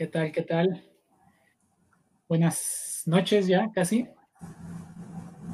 [0.00, 0.32] ¿Qué tal?
[0.32, 0.82] ¿Qué tal?
[2.26, 4.08] Buenas noches ya, casi.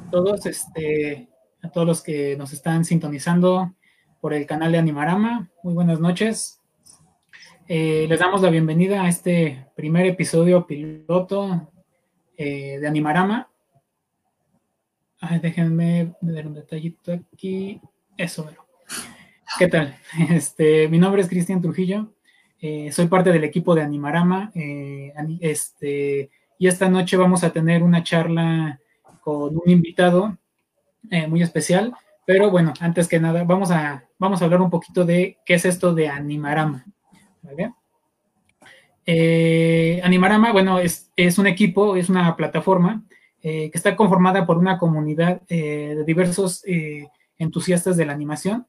[0.09, 1.27] Todos, este,
[1.61, 3.75] a todos los que nos están sintonizando
[4.21, 6.61] por el canal de Animarama, muy buenas noches.
[7.67, 11.69] Eh, les damos la bienvenida a este primer episodio piloto
[12.37, 13.51] eh, de Animarama.
[15.19, 17.81] Ay, déjenme ver un detallito aquí.
[18.15, 18.49] Eso.
[19.59, 19.97] ¿Qué tal?
[20.29, 22.13] Este, mi nombre es Cristian Trujillo.
[22.59, 24.51] Eh, soy parte del equipo de Animarama.
[24.55, 28.79] Eh, este, y esta noche vamos a tener una charla
[29.21, 30.37] con un invitado
[31.11, 31.93] eh, muy especial.
[32.25, 35.65] Pero bueno, antes que nada, vamos a, vamos a hablar un poquito de qué es
[35.65, 36.85] esto de Animarama.
[40.03, 43.03] Animarama, bueno, es, es, un equipo, es una plataforma
[43.41, 46.65] que está conformada por una comunidad de diversos
[47.37, 48.67] entusiastas de la animación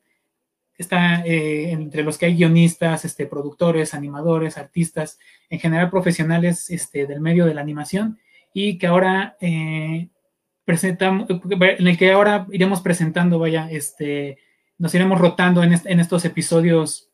[0.79, 5.19] está eh, entre los que hay guionistas, este, productores, animadores, artistas,
[5.51, 8.19] en general profesionales este, del medio de la animación
[8.55, 10.09] y que ahora eh,
[10.65, 14.39] presentamos, en el que ahora iremos presentando, vaya, este,
[14.79, 17.11] nos iremos rotando en, estos episodios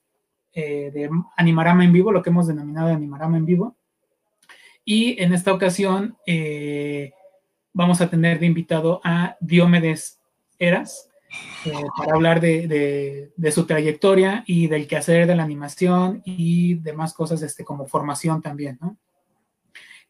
[0.53, 3.77] eh, de Animarama en vivo, lo que hemos denominado Animarama en vivo.
[4.85, 6.19] Y en esta ocasión
[7.73, 10.21] vamos a tener de invitado a Diomedes
[10.59, 11.09] Eras,
[11.65, 17.41] eh, para hablar de, su trayectoria y del quehacer de la animación y demás cosas
[17.43, 18.79] este, como formación también.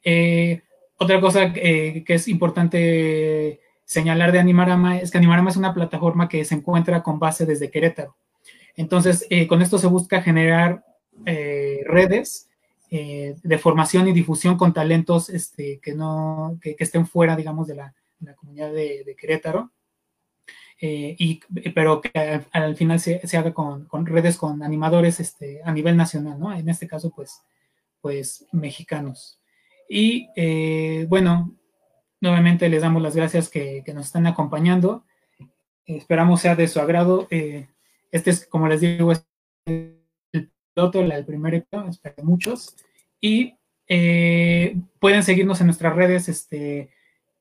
[0.03, 0.63] Eh,
[0.99, 6.29] otra cosa eh, que es importante señalar de Animarama es que Animarama es una plataforma
[6.29, 8.17] que se encuentra con base desde Querétaro.
[8.77, 10.85] Entonces, con esto se busca generar
[11.25, 12.49] redes
[12.91, 17.95] de formación y difusión con talentos este, que, no, que, estén fuera, digamos, de la,
[18.37, 19.71] comunidad de Querétaro
[20.81, 21.41] eh, y,
[21.75, 22.11] pero que
[22.53, 26.53] al, final se, haga con, redes con animadores este, a nivel nacional, ¿no?
[26.53, 27.43] En este caso, pues,
[28.01, 29.41] pues mexicanos.
[29.89, 31.55] Y eh, bueno,
[32.21, 35.05] nuevamente les damos las gracias que, nos están acompañando.
[35.87, 37.29] Esperamos sea de su agrado.
[37.31, 37.69] Eh,
[38.11, 39.27] este es, como les digo, es
[39.67, 40.01] el
[40.75, 42.77] piloto, el primer episodio, espero muchos.
[43.21, 46.91] Y pueden seguirnos en nuestras redes, este,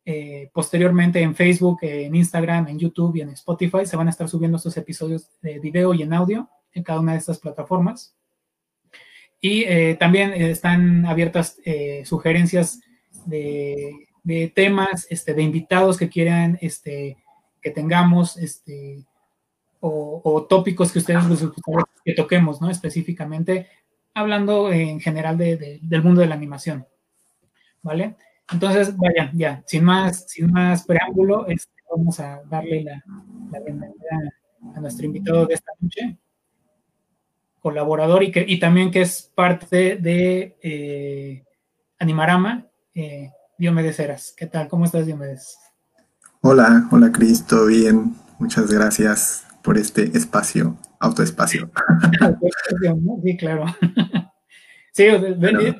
[0.05, 4.27] eh, posteriormente en Facebook, en Instagram, en YouTube y en Spotify se van a estar
[4.27, 8.13] subiendo estos episodios de video y en audio en cada una de estas plataformas.
[9.39, 12.81] Y eh, también están abiertas eh, sugerencias
[13.25, 14.07] de,
[14.55, 17.17] temas, este, de invitados que quieran este,
[17.61, 19.05] que tengamos, este,
[19.79, 22.69] o, tópicos que ustedes les gustaría que toquemos, ¿no?
[22.69, 23.67] Específicamente,
[24.13, 26.87] hablando en general del mundo de la animación.
[27.81, 28.15] ¿Vale?
[28.51, 33.03] Entonces, vaya, ya, sin más, sin más preámbulo, este, vamos a darle la,
[33.59, 34.33] bienvenida
[34.75, 36.17] a nuestro invitado de esta noche,
[37.61, 41.43] colaborador y, que, y también que es parte de eh,
[41.99, 44.33] Animarama, eh, Diomedes Eras.
[44.35, 44.67] ¿Qué tal?
[44.67, 45.57] ¿Cómo estás, Diomedes?
[46.41, 48.15] Hola, hola Cristo, bien.
[48.39, 51.71] Muchas gracias por este espacio, autoespacio.
[53.23, 53.65] sí, claro.
[54.93, 55.07] Sí,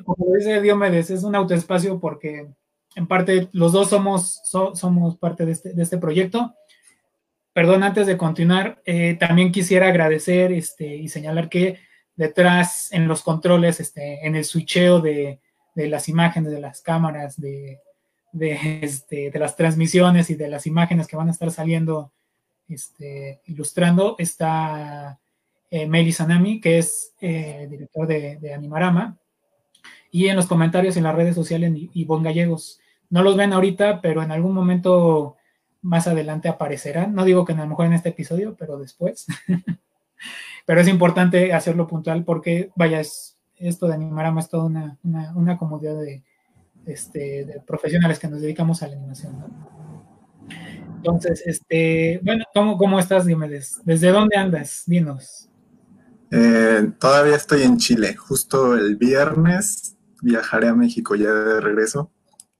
[0.04, 2.48] como dice Diomedes, es un autoespacio porque
[2.96, 6.54] en parte los dos somos, somos parte de este, de este, proyecto.
[7.52, 11.78] Perdón, antes de continuar, eh, también quisiera agradecer este, y señalar que
[12.16, 15.40] detrás en los controles, este, en el switcheo de,
[15.76, 17.80] de las imágenes, de las cámaras, de,
[18.32, 22.12] de, este, de, las transmisiones y de las imágenes que van a estar saliendo
[22.68, 25.20] este, ilustrando, está
[25.74, 29.18] eh, Sanami, que es eh, director de, Animarama,
[30.10, 32.80] y en los comentarios en las redes sociales Ivonne Gallegos.
[33.10, 35.36] No los ven ahorita, pero en algún momento
[35.82, 37.14] más adelante aparecerán.
[37.14, 39.26] No digo que a lo mejor en este episodio, pero después.
[40.66, 45.58] pero es importante hacerlo puntual porque, vaya, esto de Animarama es toda una, una,
[45.94, 46.22] de,
[46.86, 49.42] este, profesionales que nos dedicamos a la animación.
[50.96, 53.80] Entonces, este, bueno, ¿cómo, cómo estás, Diomedes?
[53.84, 54.84] ¿Desde dónde andas?
[54.86, 55.50] Dinos.
[56.36, 58.16] Eh, todavía estoy en Chile.
[58.16, 62.10] Justo el viernes viajaré a México ya de regreso.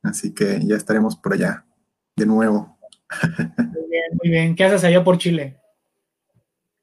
[0.02, 1.66] Así que ya estaremos por allá
[2.14, 2.78] de nuevo.
[3.38, 4.56] Muy bien, muy bien.
[4.56, 5.60] ¿Qué haces allá por Chile?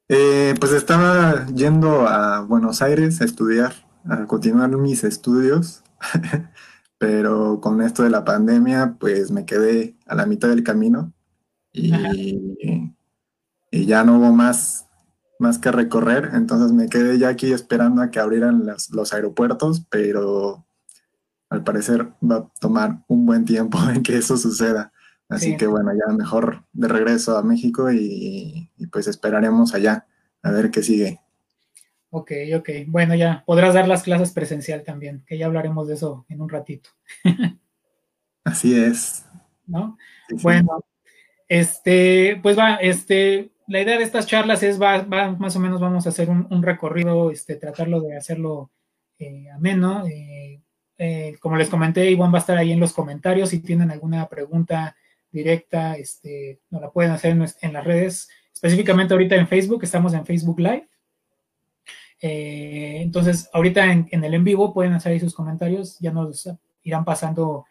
[0.08, 3.74] Eh, pues estaba yendo a Buenos Aires a estudiar,
[4.04, 5.82] a continuar mis estudios,
[6.98, 11.12] pero con esto de la pandemia, pues me quedé a la mitad del camino
[11.72, 12.94] y,
[13.70, 14.86] y ya no hubo más
[15.42, 20.64] más que recorrer, entonces me quedé ya aquí esperando a que abrieran los aeropuertos, pero
[21.50, 24.92] al parecer va a tomar un buen tiempo en que eso suceda.
[25.28, 30.06] Así que bueno, ya mejor de regreso a México y, pues esperaremos allá
[30.42, 31.20] a ver qué sigue.
[32.10, 32.68] Ok, ok.
[32.86, 36.50] Bueno, ya podrás dar las clases presencial también, que ya hablaremos de eso en un
[36.50, 36.90] ratito.
[38.44, 39.24] Así es.
[39.66, 39.96] ¿No?
[40.42, 40.84] Bueno,
[41.48, 46.10] este, pues va, este, la idea de estas charlas es, más o menos vamos a
[46.10, 48.70] hacer un, recorrido, este, tratarlo de hacerlo
[49.18, 50.06] eh, ameno.
[50.06, 50.60] Eh,
[50.98, 53.48] eh, como les comenté, Iván va a estar ahí en los comentarios.
[53.48, 54.94] Si tienen alguna pregunta
[55.30, 57.30] directa, este, nos la pueden hacer
[57.62, 60.86] en, las redes, específicamente ahorita en Facebook, estamos en Facebook Live.
[62.20, 66.46] entonces, ahorita en, el en vivo pueden hacer ahí sus comentarios, ya nos
[66.82, 67.64] irán pasando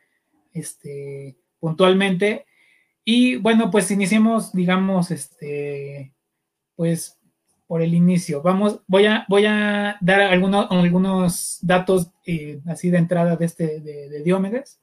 [0.51, 2.47] este, puntualmente.
[3.03, 6.13] Y bueno, pues iniciemos, digamos, este,
[6.75, 7.21] pues
[7.71, 8.42] por el inicio.
[8.42, 13.80] Vamos, voy a, voy a dar algunos, algunos datos eh, así de entrada de este,
[13.80, 14.81] de, Diomedes.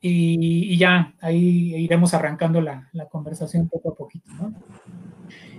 [0.00, 4.28] Y, ya ahí iremos arrancando la, conversación poco a poquito,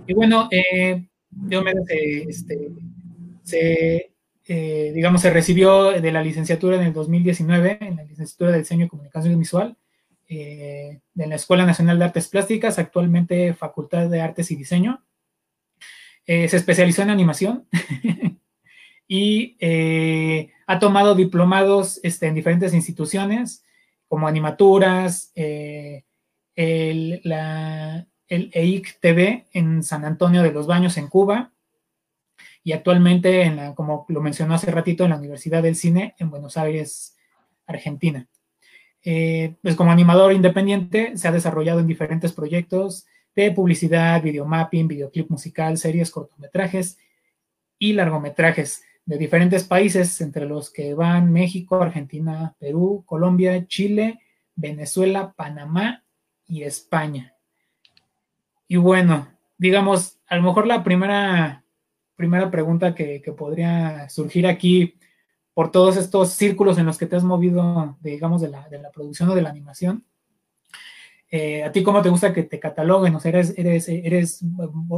[0.07, 2.69] Y bueno, eh, Diomedes eh, este,
[3.43, 4.11] se,
[4.93, 8.89] digamos, se recibió de la licenciatura en el 2019, en la licenciatura de Diseño y
[8.89, 9.77] Comunicación Visual,
[10.29, 15.03] eh, de la Escuela Nacional de Artes Plásticas, actualmente Facultad de Artes y Diseño.
[16.25, 17.65] Eh, se especializó en animación
[19.07, 23.63] y eh, ha tomado diplomados este, en diferentes instituciones,
[24.09, 25.63] como Animaturas, el,
[28.29, 31.53] EIC TV en San Antonio de los Baños, en Cuba,
[32.63, 37.15] y actualmente, como lo mencionó hace ratito, en la Universidad del Cine en Buenos Aires,
[37.65, 38.27] Argentina.
[39.09, 43.05] Eh, pues como animador independiente se ha desarrollado en diferentes proyectos
[43.37, 46.97] de publicidad, videomapping, videoclip musical, series, cortometrajes
[47.79, 54.19] y largometrajes de diferentes países, entre los que van México, Argentina, Perú, Colombia, Chile,
[54.57, 56.03] Venezuela, Panamá
[56.45, 57.33] y España.
[58.67, 61.63] Y bueno, digamos, a lo mejor la primera,
[62.17, 64.95] primera pregunta que, que podría surgir aquí
[65.57, 68.91] por todos estos círculos en los que te has movido, digamos, de la, de la
[68.91, 70.05] producción o de la animación.
[71.31, 73.15] Eh, ¿A ti cómo te gusta que te cataloguen?
[73.15, 74.43] O sea, ¿eres, eres, eres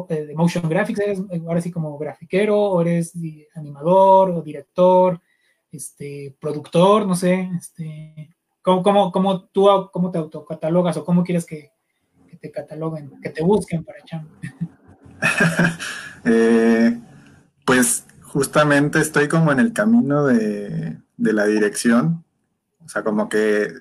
[0.10, 1.00] eh, de motion graphics?
[1.00, 2.60] ¿Eres ahora sí como grafiquero?
[2.60, 3.14] ¿O eres
[3.56, 5.22] animador o director?
[5.72, 7.50] Este, productor, no sé.
[7.58, 8.30] Este,
[8.62, 11.72] ¿cómo, cómo, cómo tú cómo te autocatalogas o cómo quieres que,
[12.42, 14.26] te cataloguen, que te busquen para echar?
[16.26, 17.00] eh,
[17.64, 22.24] pues justamente estoy como en el camino de, la dirección.
[22.86, 23.74] O sea, como que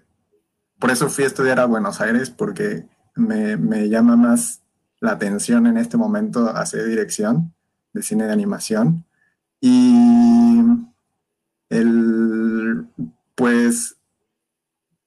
[0.78, 4.62] por eso fui a estudiar a Buenos Aires, porque me, llama más
[5.00, 7.54] la atención en este momento hacer dirección
[7.92, 9.04] de cine de animación.
[9.60, 9.94] Y
[11.68, 12.86] el,
[13.34, 13.96] pues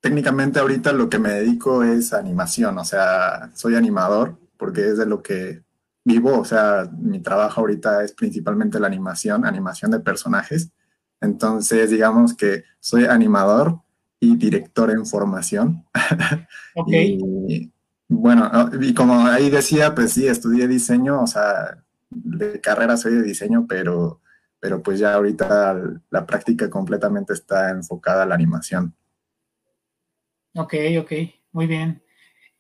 [0.02, 5.06] técnicamente ahorita lo que me dedico es animación, o sea, soy animador porque es de
[5.06, 5.64] lo que
[6.04, 10.72] vivo, o sea, mi trabajo ahorita es principalmente la animación, animación de personajes.
[11.20, 13.82] Entonces, digamos que soy animador
[14.20, 15.86] y director en formación.
[16.74, 16.88] Ok.
[16.90, 17.70] y,
[18.08, 18.50] bueno,
[18.80, 23.66] y como ahí decía, pues sí, estudié diseño, o sea, de carrera soy de diseño,
[23.68, 24.22] pero,
[24.60, 25.76] pero pues ya ahorita
[26.10, 28.94] la práctica completamente está enfocada a la animación.
[30.56, 31.12] Ok, ok,
[31.52, 32.02] muy bien.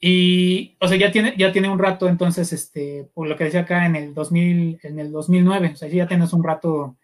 [0.03, 3.61] Y, o sea, ya tiene, ya tiene un rato, entonces, este, por lo que decía
[3.61, 6.97] acá en el 2000, en el 2009, o sea, ya tienes un rato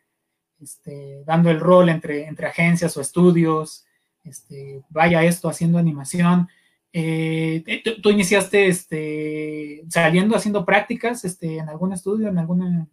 [0.59, 3.85] este, dando el rol entre, entre agencias o estudios,
[4.23, 6.47] este, vaya esto, haciendo animación.
[6.91, 12.87] Eh, ¿tú, iniciaste este, saliendo haciendo prácticas este, en algún estudio, en alguna,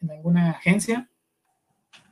[0.00, 1.08] en alguna agencia?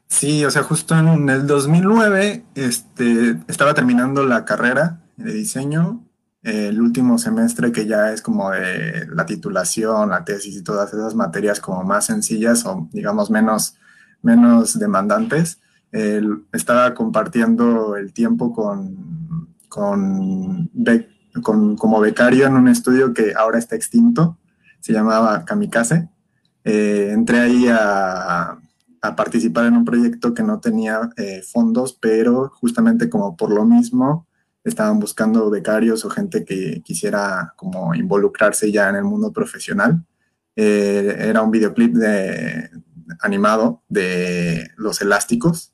[0.06, 6.04] Sí, o sea, justo en el 2009 este, estaba terminando la carrera de diseño
[6.42, 11.14] el último semestre que ya es como de la titulación, la tesis y todas esas
[11.14, 13.76] materias como más sencillas o digamos menos,
[14.22, 15.60] menos demandantes,
[16.52, 20.70] estaba compartiendo el tiempo con, con,
[21.42, 24.38] como becario en un estudio que ahora está extinto,
[24.80, 26.08] se llamaba Kamikaze.
[26.64, 28.58] Eh, entré ahí a,
[29.00, 33.64] a, participar en un proyecto que no tenía eh, fondos, pero justamente como por lo
[33.64, 34.26] mismo
[34.64, 40.04] estaban buscando becarios o gente que quisiera como involucrarse ya en el mundo profesional.
[40.54, 42.70] Eh, era un videoclip de,
[43.20, 45.72] animado de los elásticos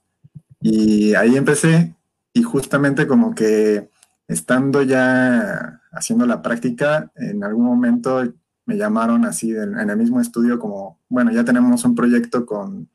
[0.60, 1.94] y ahí empecé
[2.32, 3.90] y justamente como que
[4.26, 8.22] estando ya haciendo la práctica, en algún momento
[8.66, 12.90] me llamaron así en, el mismo estudio como, bueno, ya tenemos un proyecto con,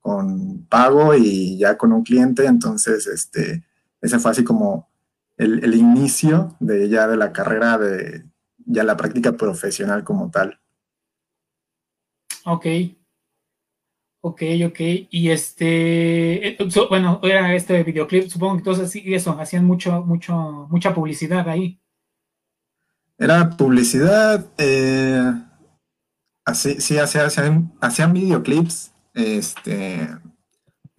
[0.00, 3.64] con pago y ya con un cliente, entonces este,
[4.00, 4.88] ese fue así como
[5.36, 8.24] el, inicio de ya de la carrera de
[8.66, 10.60] ya la práctica profesional como tal.
[12.44, 12.66] Ok.
[14.22, 14.80] Ok, ok.
[15.10, 16.58] Y este, eh,
[16.90, 21.80] bueno, era este videoclip, supongo que entonces sí, eso, hacían mucho, mucho, mucha publicidad ahí.
[23.18, 25.32] Era publicidad, eh,
[26.44, 30.08] así, sí, hacían, hacían videoclips, este,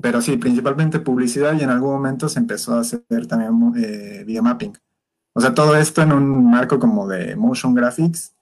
[0.01, 4.43] pero sí, principalmente publicidad y en algún momento se empezó a hacer también eh, video
[4.43, 4.73] mapping.
[5.33, 8.33] O sea, todo esto en un marco como de motion graphics.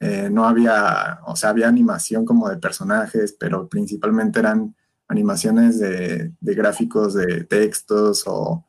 [0.00, 4.74] Eh, no había, o sea, había animación como de personajes, pero principalmente eran
[5.08, 8.64] animaciones de, gráficos de textos o,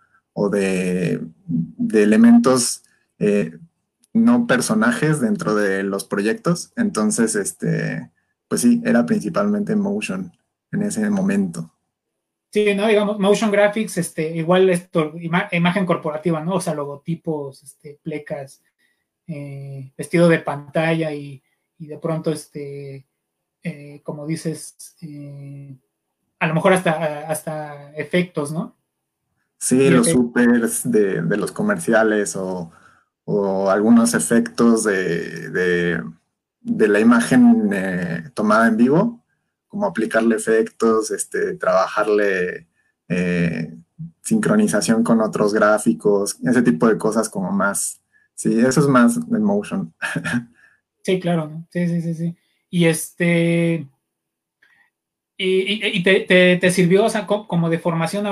[0.49, 1.21] de,
[1.93, 2.83] elementos
[3.19, 3.57] eh,
[4.13, 6.71] no personajes dentro de los proyectos.
[6.75, 8.11] Entonces, este,
[8.47, 10.31] pues sí, era principalmente motion
[10.71, 11.74] en ese momento.
[12.55, 12.87] Sí, ¿no?
[12.87, 15.13] Digamos, motion graphics, este, igual esto,
[15.51, 16.53] imagen corporativa, ¿no?
[16.53, 18.63] O sea, logotipos, este, plecas,
[19.27, 21.43] eh, vestido de pantalla y,
[21.77, 23.05] de pronto, este,
[23.61, 25.75] eh, como dices, eh,
[26.39, 28.77] a lo mejor hasta, hasta efectos, ¿no?
[29.57, 32.71] Sí, los supers de, los comerciales o,
[33.69, 35.99] algunos efectos de,
[36.61, 39.24] de la imagen tomada en vivo
[39.75, 42.65] como aplicarle efectos, este, trabajarle
[43.09, 43.75] eh,
[44.21, 47.99] sincronización con otros gráficos, ese tipo de cosas como más,
[48.35, 49.93] sí, eso es más de motion.
[51.03, 52.35] Sí, claro, sí, sí, sí, sí.
[52.71, 53.87] Y este,
[55.37, 57.05] y, te, sirvió,
[57.47, 58.25] como de formación,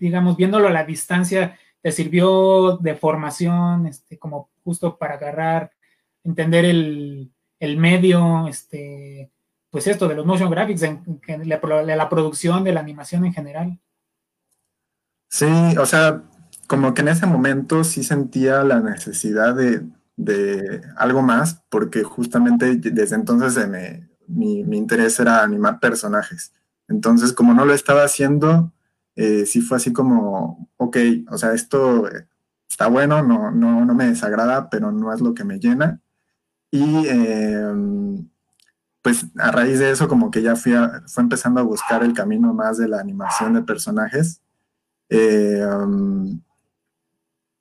[0.00, 5.70] digamos, viéndolo a la distancia, te sirvió de formación, este, como justo para agarrar,
[6.24, 9.30] entender el, el medio, este,
[9.70, 11.02] pues esto de los motion graphics, en,
[11.44, 13.78] la, producción de la animación en general.
[15.28, 15.46] Sí,
[15.78, 16.22] o sea,
[16.66, 23.14] como que en ese momento sí sentía la necesidad de, algo más, porque justamente desde
[23.14, 23.56] entonces
[24.26, 26.52] mi, interés era animar personajes.
[26.88, 28.72] Entonces, como no lo estaba haciendo,
[29.14, 30.96] eh, sí fue así como, ok,
[31.30, 32.08] o sea, esto
[32.68, 36.00] está bueno, no, no, no me desagrada, pero no es lo que me llena.
[36.72, 38.28] Y em,
[39.02, 40.72] pues a raíz de eso como que ya fui
[41.06, 44.42] fue empezando a buscar el camino más de la animación de personajes.
[45.08, 46.40] Eh, um,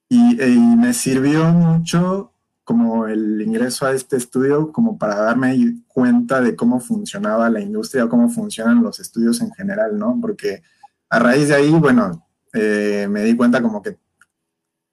[0.10, 0.36] y,
[0.78, 6.80] me sirvió mucho como el ingreso a este estudio como para darme cuenta de cómo
[6.80, 10.18] funcionaba la industria cómo funcionan los estudios en general, ¿no?
[10.22, 10.64] Porque
[11.10, 13.98] a raíz de ahí, bueno, eh, me di cuenta como que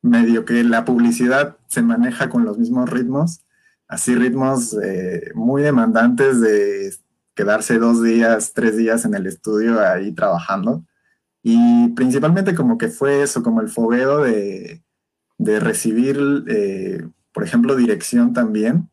[0.02, 3.45] medio que la publicidad se maneja con los mismos ritmos
[3.88, 6.94] así ritmos eh, muy demandantes de
[7.34, 10.84] quedarse dos días, tres días en el estudio ahí trabajando.
[11.42, 14.82] Y principalmente como que fue eso, como el fogueo de,
[15.38, 18.90] recibir, eh, por ejemplo, dirección también,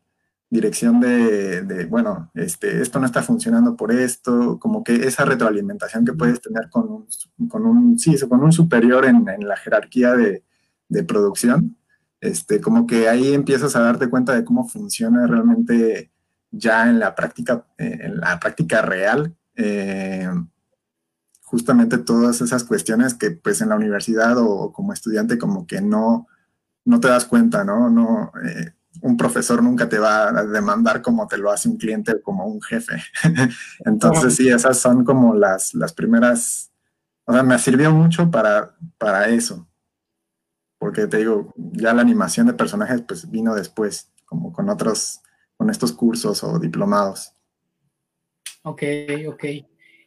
[0.51, 6.13] dirección de, bueno, este, esto no está funcionando por esto, como que esa retroalimentación que
[6.13, 10.43] puedes tener con un, con un, sí, con un superior en, la jerarquía de,
[10.89, 11.75] de producción,
[12.23, 16.09] este, como que ahí empiezas a darte cuenta de cómo funciona realmente
[16.51, 20.29] ya en la práctica, eh, en la práctica real, eh,
[21.41, 26.27] justamente todas esas cuestiones que pues en la universidad o, como estudiante como que no,
[26.85, 27.89] no te das cuenta, ¿no?
[27.89, 32.13] no eh, un profesor nunca te va a demandar como te lo hace un cliente
[32.13, 33.03] o como un jefe.
[33.85, 36.71] Entonces sí, esas son como las, las primeras,
[37.25, 39.67] o sea, me sirvió mucho para, para eso
[40.83, 45.21] porque te digo, ya la animación de personajes pues vino después, como con otros,
[45.55, 47.31] con estos cursos o diplomados.
[48.63, 48.83] Ok,
[49.29, 49.45] ok.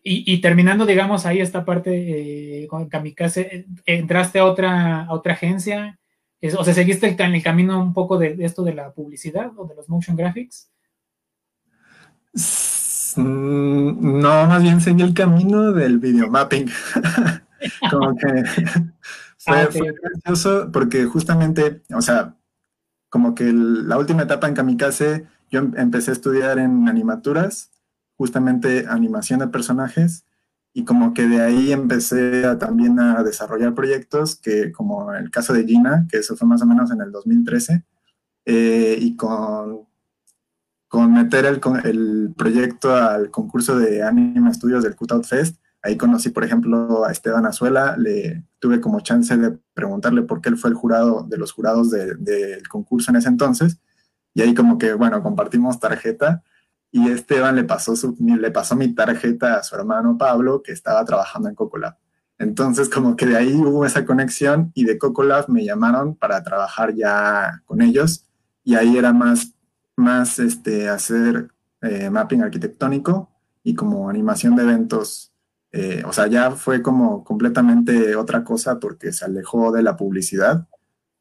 [0.03, 5.99] Y, terminando, digamos, ahí esta parte eh, con Kamikaze, ¿entraste a otra, a otra agencia?
[6.59, 9.77] o sea, ¿seguiste en el camino un poco de, esto de la publicidad o de
[9.77, 10.71] los motion graphics?
[13.17, 16.71] No, más bien seguí el camino del videomapping.
[17.91, 18.27] como que
[19.47, 22.37] Ah, fue, gracioso porque justamente, o sea,
[23.09, 27.71] como que la última etapa en Kamikaze, yo em, empecé a estudiar en animaturas,
[28.17, 30.25] justamente animación de personajes,
[30.73, 35.53] y como que de ahí empecé a, también a desarrollar proyectos que, como el caso
[35.55, 37.85] de Gina, que eso fue más o menos en el 2013,
[38.45, 39.87] eh, y con,
[40.89, 46.31] con meter el, el proyecto al concurso de Anime Studios del Cutout Fest, Ahí conocí,
[46.31, 50.71] por ejemplo, a Esteban Azuela, le tuve como chance de preguntarle por qué él fue
[50.71, 53.79] el jurado de los jurados del concurso en ese entonces.
[54.35, 56.43] Y ahí como que, bueno, compartimos tarjeta
[56.91, 61.05] y Esteban le pasó, su, le pasó mi tarjeta a su hermano Pablo, que estaba
[61.05, 61.95] trabajando en Cocolab.
[62.39, 66.95] Entonces, como que de ahí hubo esa conexión y de Cocolab me llamaron para trabajar
[66.97, 68.27] ya con ellos
[68.65, 69.55] y ahí era más,
[69.95, 73.31] más este, hacer eh, mapping arquitectónico
[73.63, 75.33] y como animación de eventos,
[75.79, 80.67] eh, o sea, ya fue como completamente otra cosa porque se alejó de la publicidad,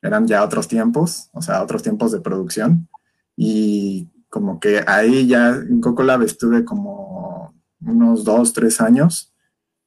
[0.02, 2.88] eran ya otros tiempos, o sea, otros tiempos de producción,
[3.36, 9.34] y como que ahí ya en Coco Lab estuve como unos dos, tres años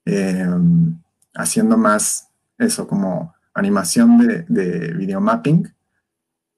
[0.05, 1.01] em,
[1.35, 5.73] haciendo más eso, como animación de, de videomapping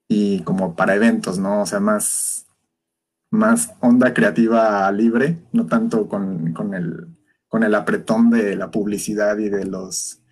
[0.09, 1.63] y como para eventos, ¿no?
[1.63, 2.49] O sea, más,
[3.31, 7.07] más onda creativa libre, no tanto con, el,
[7.51, 10.23] con el apretón de la publicidad y de los,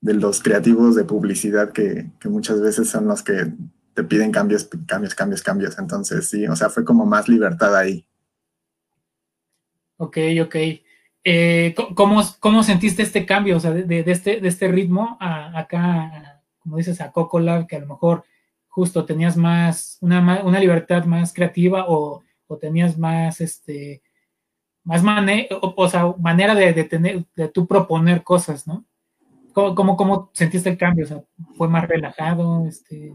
[0.00, 3.52] de los creativos de publicidad que, que muchas veces son los que
[3.94, 5.78] te piden cambios, cambios, cambios, cambios.
[5.78, 8.06] Entonces, sí, o sea, fue como más libertad ahí.
[9.96, 10.56] Ok, ok.
[11.24, 16.42] Eh, ¿cómo, ¿cómo, sentiste este cambio, o sea, de, este, de este ritmo a acá,
[16.58, 18.24] como dices, a Coco Lab, que a lo mejor
[18.68, 24.02] justo tenías más, una, una libertad más creativa o, o, tenías más, este,
[24.88, 28.86] más mane o, sea, manera de, de, tener, de tú proponer cosas, ¿no?
[29.52, 31.04] ¿Cómo, cómo, sentiste el cambio?
[31.04, 31.22] O sea,
[31.58, 32.64] ¿fue más relajado?
[32.66, 33.12] Este...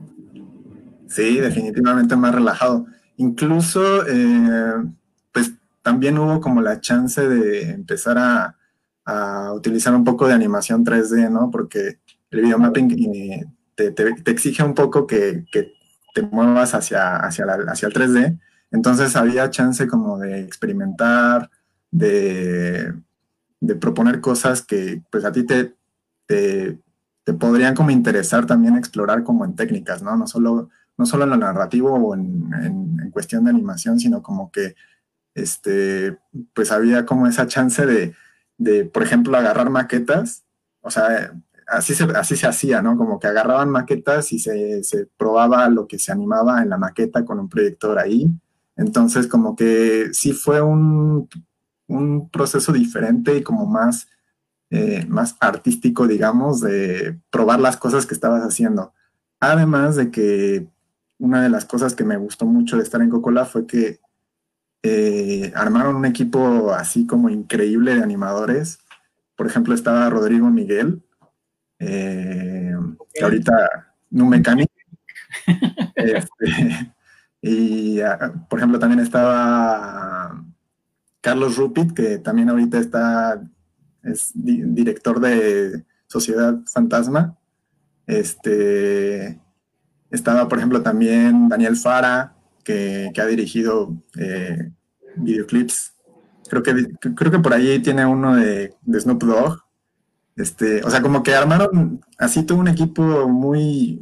[1.07, 2.85] Sí, definitivamente más relajado.
[3.17, 4.83] Incluso, eh,
[5.31, 8.55] pues también hubo como la chance de empezar a,
[9.53, 11.49] utilizar un poco de animación 3D, ¿no?
[11.49, 11.97] Porque
[12.29, 15.45] el videomapping te, te, exige un poco que,
[16.13, 18.39] te muevas hacia, hacia, hacia el 3D.
[18.71, 21.49] Entonces había chance como de experimentar,
[21.93, 22.91] de,
[23.59, 25.75] de proponer cosas que pues a ti te,
[26.25, 26.79] te,
[27.23, 30.17] te, podrían como interesar también explorar como en técnicas, ¿no?
[30.17, 32.49] No solo, no solo en lo narrativo o en,
[33.01, 34.75] en cuestión de animación, sino como que
[35.35, 36.17] este,
[36.53, 38.15] pues había como esa chance de,
[38.57, 40.43] de, por ejemplo, agarrar maquetas,
[40.81, 41.33] o sea,
[41.67, 42.97] así se, así se hacía, ¿no?
[42.97, 47.23] Como que agarraban maquetas y se, se, probaba lo que se animaba en la maqueta
[47.23, 48.29] con un proyector ahí.
[48.75, 51.29] Entonces, como que sí fue un,
[51.93, 54.07] un proceso diferente y como más,
[54.69, 58.93] eh, más artístico, digamos, de probar las cosas que estabas haciendo.
[59.39, 60.67] Además de que
[61.19, 63.99] una de las cosas que me gustó mucho de estar en Cocola fue que
[64.83, 68.79] eh, armaron un equipo así como increíble de animadores.
[69.35, 71.01] Por ejemplo, estaba Rodrigo Miguel,
[71.79, 72.75] eh,
[73.13, 74.71] que ahorita no mecánico.
[75.95, 76.93] Este,
[77.41, 80.43] y, ah, por ejemplo, también estaba
[81.23, 83.41] Carlos Rupit, que también ahorita está,
[84.03, 87.37] es director de Sociedad Fantasma.
[88.05, 89.39] Este,
[90.11, 94.69] estaba, por ejemplo, también Daniel Fara, que, ha dirigido eh,
[95.15, 95.93] videoclips.
[96.49, 99.59] Creo que, creo que por ahí tiene uno de, Snoop Dogg.
[100.35, 104.01] Este, o sea, como que armaron, así tuvo un equipo muy,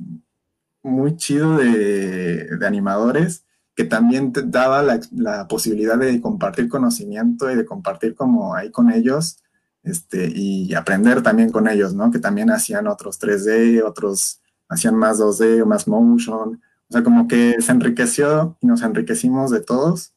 [0.82, 3.46] muy chido de, animadores
[3.82, 8.92] que también te daba la, posibilidad de compartir conocimiento y de compartir como ahí con
[8.92, 9.38] ellos
[9.82, 12.12] este, y aprender también con ellos, ¿no?
[12.12, 14.40] Que también hacían otros 3D, otros
[14.70, 16.62] hacían más 2D o más motion.
[16.90, 20.14] O sea, como que se enriqueció y nos enriquecimos de todos.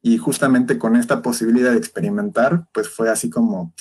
[0.00, 3.74] Y justamente con esta posibilidad de experimentar, pues fue así como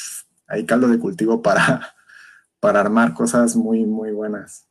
[0.46, 1.96] ahí caldo de cultivo para,
[2.60, 4.68] para armar cosas muy, muy buenas.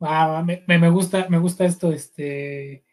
[0.00, 2.85] me, gusta, me gusta esto, este,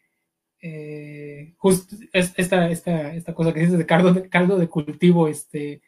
[0.66, 5.82] eh, justo esta, esta, esta cosa que dices de caldo de, caldo de cultivo, este,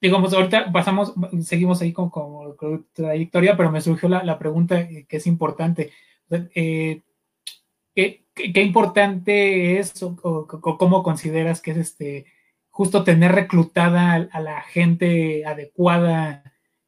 [0.00, 5.16] digamos, ahorita pasamos, seguimos ahí con, con, trayectoria, pero me surgió la, la pregunta que
[5.16, 5.90] es importante.
[6.54, 7.02] Eh,
[7.96, 10.46] ¿qué, importante es o,
[10.78, 12.26] cómo consideras que es este
[12.70, 16.44] justo tener reclutada a, la gente adecuada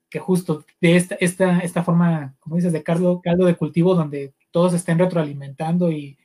[0.09, 4.35] que justo de esta, esta, esta forma, como dices, de caldo, caldo de cultivo donde
[4.53, 6.17] todos estén retroalimentando y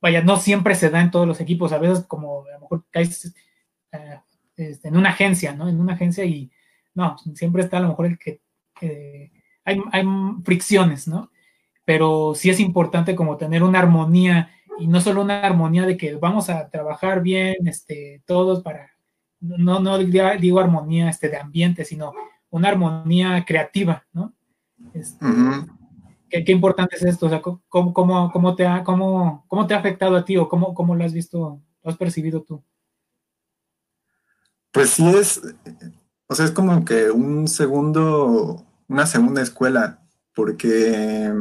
[0.00, 2.84] vaya, no siempre se da en todos los equipos, a veces como a lo mejor
[2.90, 3.34] caes
[3.92, 4.20] eh,
[4.56, 5.68] este, en una agencia, ¿no?
[5.68, 6.50] En una agencia y
[6.94, 8.40] no, siempre está a lo mejor el que
[9.64, 10.04] hay, hay
[10.44, 11.30] fricciones, ¿no?
[11.90, 16.14] pero sí es importante como tener una armonía y no solo una armonía de que
[16.14, 18.92] vamos a trabajar bien este, todos para,
[19.40, 22.12] no, no digo armonía este, de ambiente, sino
[22.48, 24.32] una armonía creativa, ¿no?
[24.94, 25.26] Este,
[26.30, 27.26] ¿qué, importante es esto?
[27.26, 30.48] O sea, ¿cómo, cómo, cómo te, ha, cómo, cómo te ha afectado a ti o
[30.48, 32.62] cómo, cómo lo has visto, lo has percibido tú?
[34.72, 35.40] Pues sí es,
[36.28, 40.00] o sea, es como que un segundo, una segunda escuela,
[40.34, 41.32] porque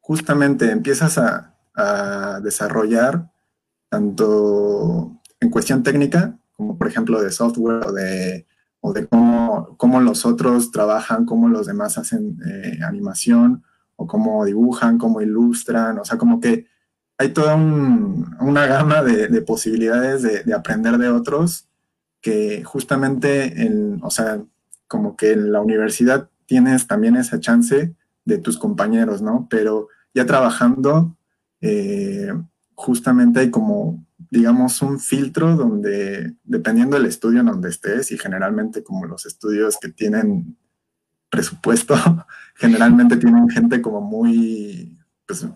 [0.00, 1.54] justamente empiezas a,
[2.42, 3.30] desarrollar
[3.88, 8.48] tanto en cuestión técnica, como por ejemplo de software o de,
[8.80, 13.62] o de cómo, cómo, los otros trabajan, cómo los demás hacen eh, animación,
[14.00, 16.66] o cómo dibujan, cómo ilustran, o sea, como que
[17.18, 21.68] hay toda una gama de, posibilidades de, aprender de otros
[22.20, 24.40] que justamente, en, o sea,
[24.86, 27.92] como que en la universidad tienes también esa chance
[28.24, 29.48] de tus compañeros, ¿no?
[29.50, 31.16] Pero ya trabajando,
[31.60, 32.32] eh,
[32.76, 38.84] justamente hay como, digamos, un filtro donde, dependiendo del estudio en donde estés, y generalmente
[38.84, 40.56] como los estudios que tienen
[41.30, 41.94] presupuesto,
[42.56, 45.46] generalmente tienen gente como muy, pues,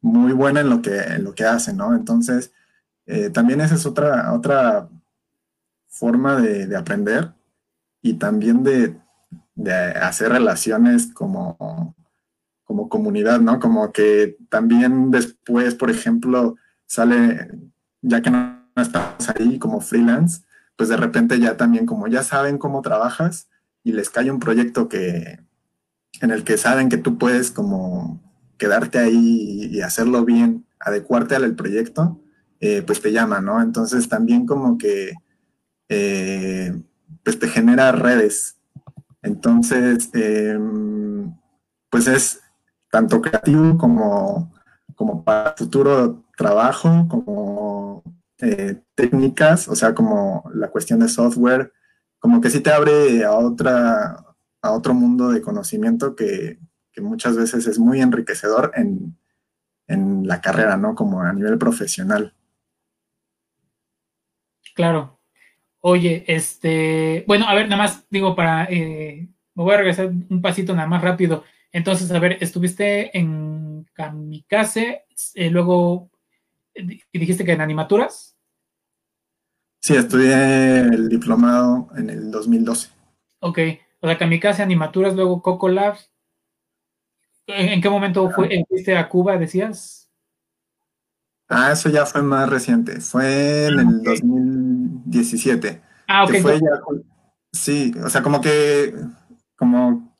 [0.00, 1.94] muy buena en lo que, en lo que hacen, ¿no?
[1.94, 2.52] Entonces,
[3.06, 4.88] eh, también esa es otra, otra
[5.88, 7.32] forma de, aprender
[8.02, 8.96] y también de,
[10.00, 11.96] hacer relaciones como,
[12.64, 13.58] como comunidad, ¿no?
[13.58, 17.50] Como que también después, por ejemplo, sale,
[18.02, 20.42] ya que no estás ahí como freelance,
[20.76, 23.48] pues de repente ya también como ya saben cómo trabajas
[23.82, 25.40] y les cae un proyecto que
[26.20, 28.20] en el que saben que tú puedes como
[28.58, 32.20] quedarte ahí y hacerlo bien, adecuarte al proyecto,
[32.60, 33.62] eh, pues te llama, ¿no?
[33.62, 35.12] Entonces también como que
[35.88, 36.82] eh,
[37.22, 38.56] pues te genera redes.
[39.22, 41.34] Entonces, em,
[41.90, 42.40] pues es
[42.90, 44.52] tanto creativo como,
[44.94, 48.02] como para futuro trabajo, como
[48.38, 51.72] eh, técnicas, o sea, como la cuestión de software,
[52.18, 54.24] como que sí te abre a otra
[54.60, 56.58] a otro mundo de conocimiento que,
[56.92, 59.16] que muchas veces es muy enriquecedor en,
[59.86, 60.94] en la carrera, ¿no?
[60.94, 62.34] Como a nivel profesional.
[64.74, 65.18] Claro,
[65.80, 70.42] Oye, este, bueno, a ver, nada más digo para, eh, me voy a regresar un
[70.42, 71.44] pasito nada más rápido.
[71.70, 75.04] Entonces, a ver, estuviste en Kamikaze,
[75.34, 76.10] eh, luego
[77.12, 78.27] dijiste que en animaturas.
[79.80, 82.90] Sí, estudié el diplomado en el 2012.
[83.40, 83.58] Ok,
[84.00, 86.10] o sea, Kamikaze, animaturas, luego Coco Labs.
[87.46, 90.10] ¿En, qué momento fue, fuiste a Cuba, decías?
[91.48, 95.80] Ah, eso ya fue más reciente, fue en el 2017.
[96.06, 96.32] Ah, ok.
[97.52, 98.94] sí, o sea, como que,
[99.56, 100.14] como,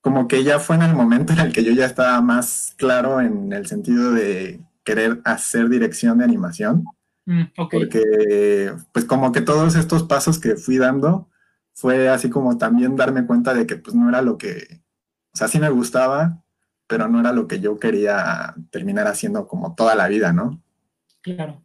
[0.00, 3.20] como que ya fue en el momento en el que yo ya estaba más claro
[3.20, 6.84] en el sentido de querer hacer dirección de animación.
[7.24, 11.28] Mm, Porque, pues como que todos estos pasos que fui dando,
[11.72, 14.82] fue así como también darme cuenta de que pues no era lo que,
[15.32, 16.42] o sea, sí me gustaba,
[16.86, 20.62] pero no era lo que yo quería terminar haciendo como toda la vida, ¿no?
[21.22, 21.62] Claro.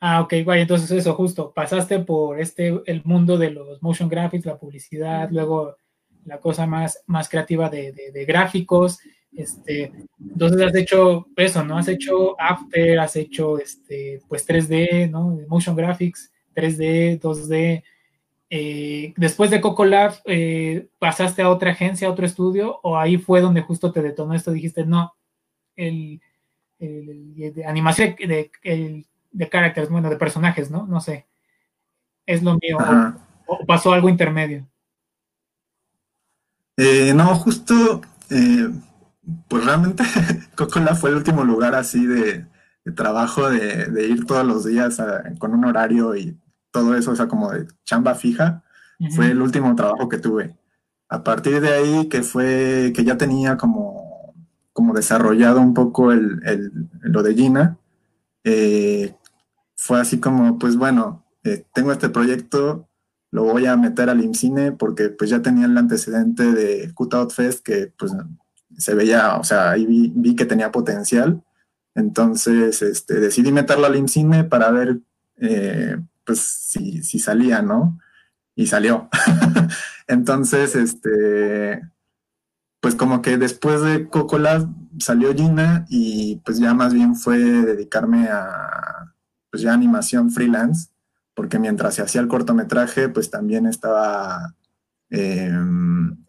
[0.00, 4.44] Ah, ok, guay, entonces eso, justo, pasaste por este, el mundo de los motion graphics,
[4.44, 5.76] la publicidad, luego
[6.26, 8.98] la cosa más, más creativa de, de, gráficos,
[9.36, 11.78] este, entonces has hecho eso, ¿no?
[11.78, 15.38] Has hecho After, has hecho, este, pues 3D, ¿no?
[15.48, 17.82] Motion graphics, 3D, 2D,
[18.48, 22.78] eh, después de Coco Lab, eh, ¿pasaste a otra agencia, a otro estudio?
[22.82, 24.52] ¿O ahí fue donde justo te detonó esto?
[24.52, 25.14] Dijiste, no,
[25.74, 26.20] el,
[26.78, 28.50] de animación de,
[29.32, 30.86] de caracteres, bueno, de personajes, ¿no?
[30.86, 31.26] No sé.
[32.24, 32.78] Es lo mío.
[33.46, 34.66] O, pasó algo intermedio?
[36.76, 38.00] Eh, no, justo,
[39.48, 40.04] pues realmente
[40.56, 42.46] Coco Lab fue el último lugar así de,
[42.94, 45.00] trabajo, de, ir todos los días
[45.38, 46.38] con un horario y
[46.70, 48.62] todo eso, o sea, como de chamba fija,
[49.14, 50.56] fue el último trabajo que tuve.
[51.08, 54.34] A partir de ahí, que fue, que ya tenía como,
[54.72, 56.40] como desarrollado un poco el,
[57.00, 57.78] lo de Gina,
[58.44, 59.14] eh,
[59.76, 62.88] fue así como, pues bueno, eh, tengo este proyecto,
[63.30, 67.64] lo voy a meter al IMCINE porque pues ya tenía el antecedente de Cutout Fest
[67.64, 68.12] que pues
[68.76, 71.42] se veía, o sea, ahí vi, que tenía potencial.
[71.94, 74.98] Entonces, este, decidí meterlo al IMCINE para ver
[75.38, 77.98] eh, pues si, si salía, ¿no?
[78.54, 79.08] Y salió.
[80.06, 81.82] Entonces, este,
[82.80, 88.28] pues como que después de Cocola salió Gina y pues ya más bien fue dedicarme
[88.28, 89.12] a,
[89.50, 90.90] pues ya animación freelance,
[91.34, 94.54] porque mientras se hacía el cortometraje, pues también estaba,
[95.10, 96.24] em,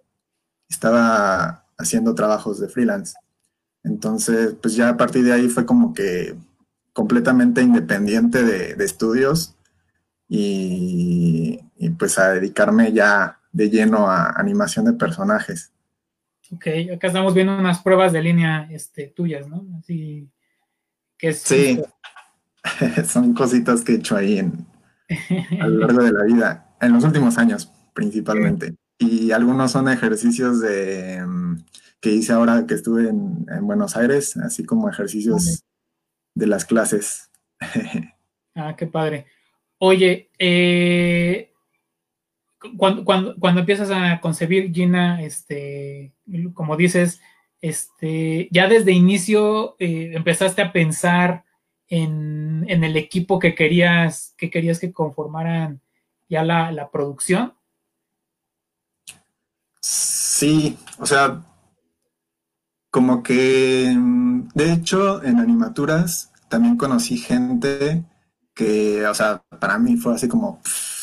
[0.70, 3.16] estaba haciendo trabajos de freelance.
[3.84, 6.36] Entonces, pues ya a partir de ahí fue como que
[6.94, 9.56] completamente independiente de, de estudios
[10.28, 11.60] y,
[11.98, 15.72] pues a dedicarme ya de lleno a animación de personajes.
[16.52, 19.66] Ok, acá estamos viendo unas pruebas de línea este, tuyas, ¿no?
[19.80, 20.30] Así
[21.18, 21.82] que Sí,
[23.08, 24.66] son cositas que he hecho ahí en,
[25.62, 28.76] a lo largo de la vida, en los últimos años principalmente.
[29.00, 31.66] Y algunos son ejercicios de mm,
[32.02, 35.64] que hice ahora que estuve en, en Buenos Aires, así como ejercicios
[36.36, 37.32] de las clases.
[38.56, 39.26] ah, qué padre.
[39.80, 41.52] Oye, eh,
[42.78, 46.14] cuando, cuando, empiezas a concebir Gina, este,
[46.54, 47.22] como dices,
[47.62, 51.46] este, ya desde inicio eh, empezaste a pensar
[51.88, 55.82] en, el equipo que querías que querías que conformaran
[56.30, 57.54] ya la, producción.
[59.82, 61.44] Sí, o sea,
[62.92, 63.96] como que,
[64.56, 68.04] de hecho, en animaturas también conocí gente
[68.54, 70.62] que, o sea, para mí fue así como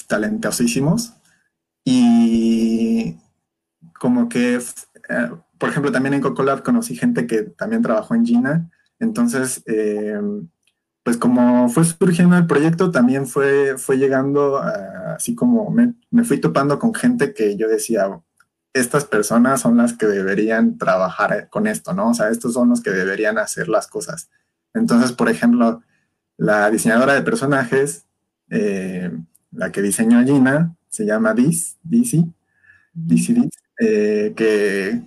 [0.09, 1.15] talentosísimos.
[1.85, 3.17] Y
[3.99, 8.71] como que, eh, por ejemplo, también en Cocolab conocí gente que también trabajó en Gina,
[8.99, 10.21] entonces, eh,
[11.03, 16.41] pues como fue surgiendo el proyecto, también fue, fue llegando, así como me, me, fui
[16.41, 18.09] topando con gente que yo decía,
[18.75, 22.11] estas personas son las que deberían trabajar con esto, ¿no?
[22.11, 24.29] O sea, estos son los que deberían hacer las cosas.
[24.75, 25.83] Entonces, por ejemplo,
[26.37, 28.07] la diseñadora de personajes,
[28.51, 29.17] eh,
[29.53, 32.35] la que diseñó Gina, se llama Diz, Dizzy,
[32.93, 35.03] Dizzy eh, que,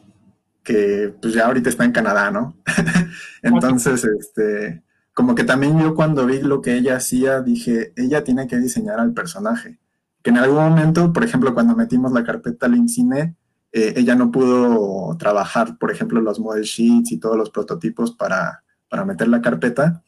[0.64, 2.56] que pues ya ahorita está en Canadá, ¿no?
[3.44, 4.82] Entonces, este,
[5.14, 9.02] como que también yo cuando vi lo que ella hacía, dije, ella tiene que diseñar
[9.02, 9.80] al personaje.
[10.24, 13.36] Que en algún momento, por ejemplo, cuando metimos la carpeta al Incine,
[13.72, 18.64] eh, ella no pudo trabajar, por ejemplo, los model sheets y todos los prototipos para,
[18.90, 20.04] para meter la carpeta.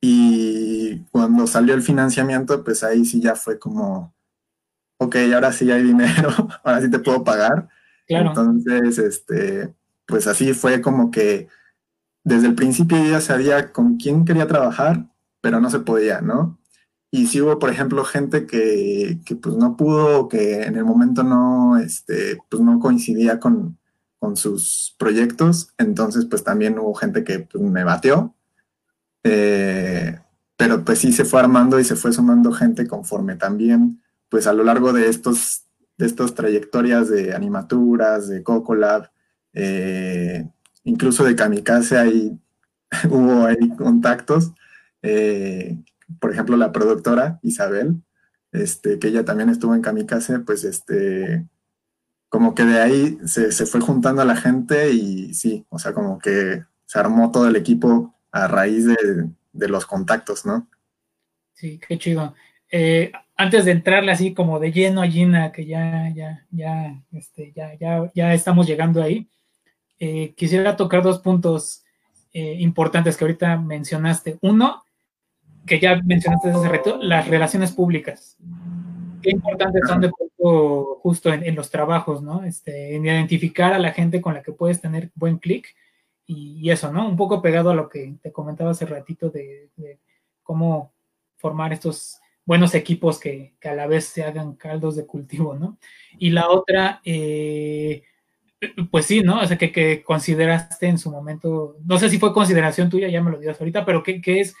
[0.00, 4.14] Y cuando salió el financiamiento, pues ahí sí ya fue como,
[4.98, 6.30] ok, ahora sí hay dinero,
[6.64, 7.68] ahora sí te puedo pagar.
[8.06, 9.74] Entonces, este,
[10.06, 11.48] pues así fue como que
[12.24, 15.06] desde el principio ya sabía con quién quería trabajar,
[15.40, 16.59] pero no se podía, ¿no?
[17.10, 21.24] Y si hubo, por ejemplo, gente que, que pues no pudo, que en el momento
[21.24, 23.78] no, este, pues no coincidía con,
[24.20, 28.34] con sus proyectos, entonces pues también hubo gente que pues, me batió,
[29.24, 30.20] eh,
[30.56, 34.52] pero pues sí se fue armando y se fue sumando gente conforme también, pues a
[34.52, 35.10] lo largo de
[36.00, 39.10] de estas trayectorias de animaturas, de Cocolab,
[39.52, 40.48] eh,
[40.84, 42.38] incluso de Kamikaze, ahí
[43.10, 43.46] hubo
[43.76, 44.52] contactos.
[45.02, 45.78] Eh,
[46.18, 48.02] por ejemplo, la productora Isabel,
[48.52, 51.46] este, que ella también estuvo en Kamikaze, pues este,
[52.28, 55.92] como que de ahí se, se, fue juntando a la gente y sí, o sea,
[55.92, 60.68] como que se armó todo el equipo a raíz de, de los contactos, ¿no?
[61.54, 62.34] Sí, qué chido.
[62.70, 67.52] Eh, antes de entrarle así como de lleno a Gina, que ya, ya, ya, este,
[67.54, 69.28] ya, ya, ya estamos llegando ahí,
[69.98, 71.84] eh, quisiera tocar dos puntos
[72.32, 74.38] eh, importantes que ahorita mencionaste.
[74.40, 74.84] Uno,
[75.66, 78.36] que ya mencionaste hace rato, las relaciones públicas.
[79.22, 82.44] Qué importantes son de justo en, los trabajos, ¿no?
[82.44, 85.74] Este, en identificar a la gente con la que puedes tener buen clic
[86.26, 87.08] y, eso, ¿no?
[87.08, 89.68] Un poco pegado a lo que te comentaba hace ratito de,
[90.42, 90.92] cómo
[91.36, 95.76] formar estos buenos equipos que, a la vez se hagan caldos de cultivo, ¿no?
[96.18, 98.02] Y la otra, eh,
[98.90, 99.40] pues sí, ¿no?
[99.40, 103.30] O sea, que, consideraste en su momento, no sé si fue consideración tuya, ya me
[103.30, 104.54] lo digas ahorita, pero que, es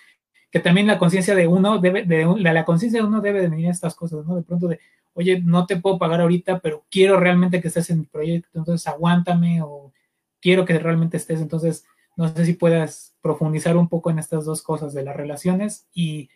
[0.50, 3.68] que también la conciencia de uno debe, de, la, conciencia de uno debe de venir
[3.68, 4.36] a estas cosas, ¿no?
[4.36, 4.80] De pronto de,
[5.14, 8.86] oye, no te puedo pagar ahorita, pero quiero realmente que estés en mi proyecto, entonces
[8.86, 9.92] aguántame o
[10.40, 11.40] quiero que realmente estés.
[11.40, 11.84] Entonces,
[12.16, 16.30] no sé si puedas profundizar un poco en estas dos cosas de las relaciones y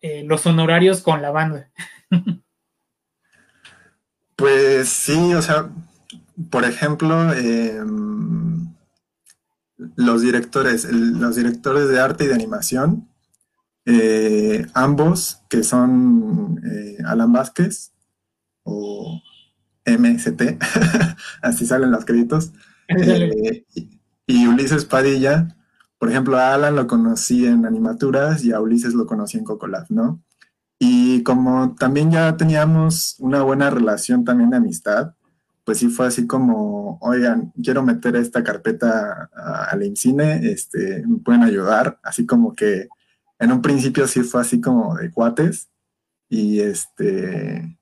[0.00, 1.70] eh, los honorarios con la banda.
[4.36, 5.70] pues sí, o sea,
[6.50, 8.74] por ejemplo, em,
[9.96, 13.08] los directores, los directores de arte y de animación,
[13.86, 17.92] eh, ambos, que son eh, Alan Vázquez
[18.62, 19.20] o
[19.84, 20.58] MST,
[21.42, 22.52] así salen los créditos,
[22.88, 23.64] eh,
[24.26, 25.56] y Ulises Padilla,
[25.98, 29.86] por ejemplo, a Alan lo conocí en Animaturas y a Ulises lo conocí en Cocolab,
[29.90, 30.22] ¿no?
[30.78, 35.14] Y como también ya teníamos una buena relación también de amistad,
[35.64, 39.30] pues sí fue así como, oigan, quiero meter esta carpeta
[39.70, 42.88] al INCINE, este, me pueden ayudar, así como que
[43.38, 45.68] en un principio sí fue así como de cuates
[46.28, 47.78] y este,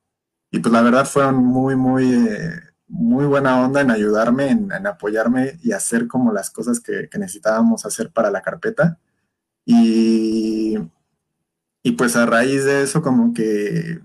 [0.50, 5.58] y pues la verdad fueron muy, muy, eh, muy buena onda en ayudarme, en, apoyarme
[5.62, 8.98] y hacer como las cosas que, necesitábamos hacer para la carpeta.
[9.64, 10.76] Y,
[11.82, 14.00] y pues a raíz de eso como que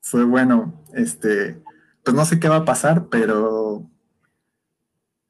[0.00, 1.60] fue bueno, este,
[2.04, 3.90] pues no sé qué va a pasar, pero,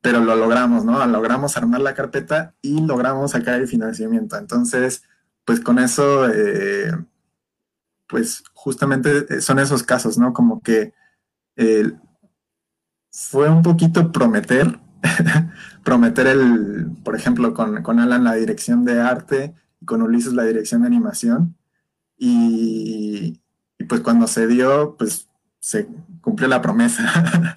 [0.02, 1.04] pero lo logramos, ¿no?
[1.06, 4.36] Logramos armar la carpeta y logramos sacar el financiamiento.
[4.36, 5.02] Entonces,
[5.48, 6.92] pues con eso, eh,
[8.06, 10.34] pues justamente son esos casos, ¿no?
[10.34, 10.92] Como que
[13.10, 14.78] fue un poquito prometer,
[15.84, 20.44] prometer el, por ejemplo, con, con, Alan la dirección de arte y con Ulises la
[20.44, 21.56] dirección de animación.
[22.18, 23.40] Y,
[23.88, 25.30] pues cuando se dio, pues
[25.60, 25.88] se
[26.20, 27.56] cumplió la promesa.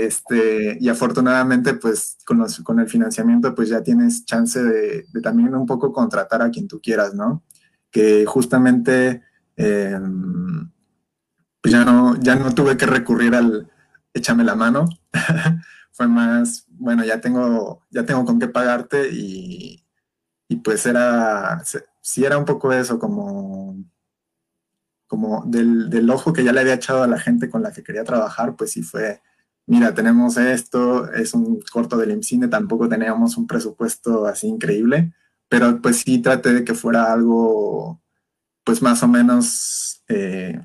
[0.00, 5.92] este, y afortunadamente, pues con, el financiamiento, pues ya tienes chance de, también un poco
[5.92, 7.42] contratar a quien tú quieras, ¿no?
[7.90, 9.22] Que justamente...
[9.56, 10.70] Em,
[11.62, 13.70] pues ya no, ya no tuve que recurrir al
[14.12, 14.86] échame la mano.
[15.92, 19.86] Fue más, bueno, ya tengo, ya tengo con qué pagarte y,
[20.48, 21.62] y pues era,
[22.00, 23.76] sí era un poco eso, como,
[25.06, 27.82] como del, del, ojo que ya le había echado a la gente con la que
[27.82, 29.20] quería trabajar, pues sí fue,
[29.72, 35.14] mira, tenemos esto, es un corto del IMCINE, tampoco teníamos un presupuesto así increíble,
[35.48, 37.98] pero pues sí traté de que fuera algo,
[38.64, 40.60] pues más o menos, eh,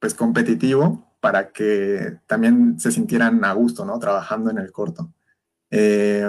[0.00, 4.00] pues competitivo para que también se sintieran a gusto, ¿no?
[4.00, 5.12] Trabajando en el corto.
[5.70, 6.26] Eh,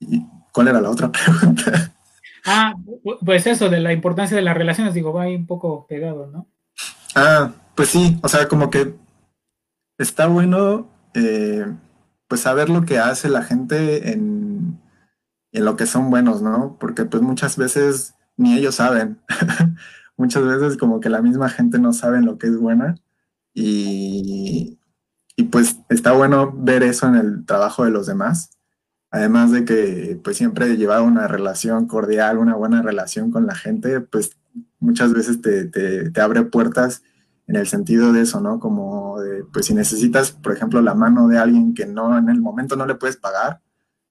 [0.00, 1.94] ¿y ¿Cuál era la otra pregunta?
[2.44, 2.74] Ah,
[3.24, 6.48] pues eso, de la importancia de las relaciones, digo, va ahí un poco pegado, ¿no?
[7.14, 8.96] Ah, pues sí, o sea, como que
[9.98, 11.66] está bueno, eh,
[12.28, 14.80] pues saber lo que hace la gente en,
[15.52, 16.76] en lo que son buenos, ¿no?
[16.80, 19.20] Porque pues muchas veces ni ellos saben.
[20.16, 22.94] muchas veces como que la misma gente no sabe lo que es buena
[23.54, 24.78] y,
[25.36, 28.50] y pues está bueno ver eso en el trabajo de los demás.
[29.10, 34.00] Además de que pues siempre llevar una relación cordial, una buena relación con la gente,
[34.00, 34.38] pues
[34.78, 37.02] muchas veces te, te, te abre puertas
[37.46, 38.60] en el sentido de eso, ¿no?
[38.60, 42.40] Como de, pues si necesitas, por ejemplo, la mano de alguien que no en el
[42.40, 43.60] momento no le puedes pagar,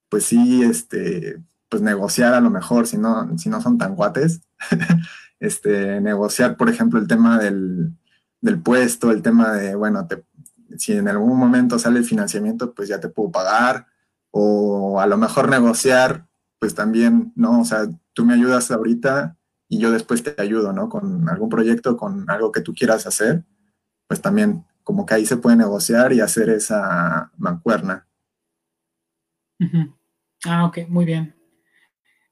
[0.10, 4.42] pues sí, este, pues negociar a lo mejor, si no, si no son tan guates,
[5.40, 7.94] este, negociar, por ejemplo, el tema del,
[8.42, 10.08] del puesto, el tema de, bueno,
[10.78, 13.88] si en algún momento sale el financiamiento, pues ya te puedo pagar,
[14.32, 16.28] o a lo mejor negociar,
[16.60, 17.62] pues también, ¿no?
[17.62, 19.38] O sea, tú me ayudas ahorita
[19.72, 20.90] y yo después te ayudo, ¿no?
[20.90, 23.46] Con algún proyecto, con algo que tú quieras hacer,
[24.06, 28.06] pues también como que ahí se puede negociar y hacer esa mancuerna.
[30.46, 31.34] Ah, ok, muy bien.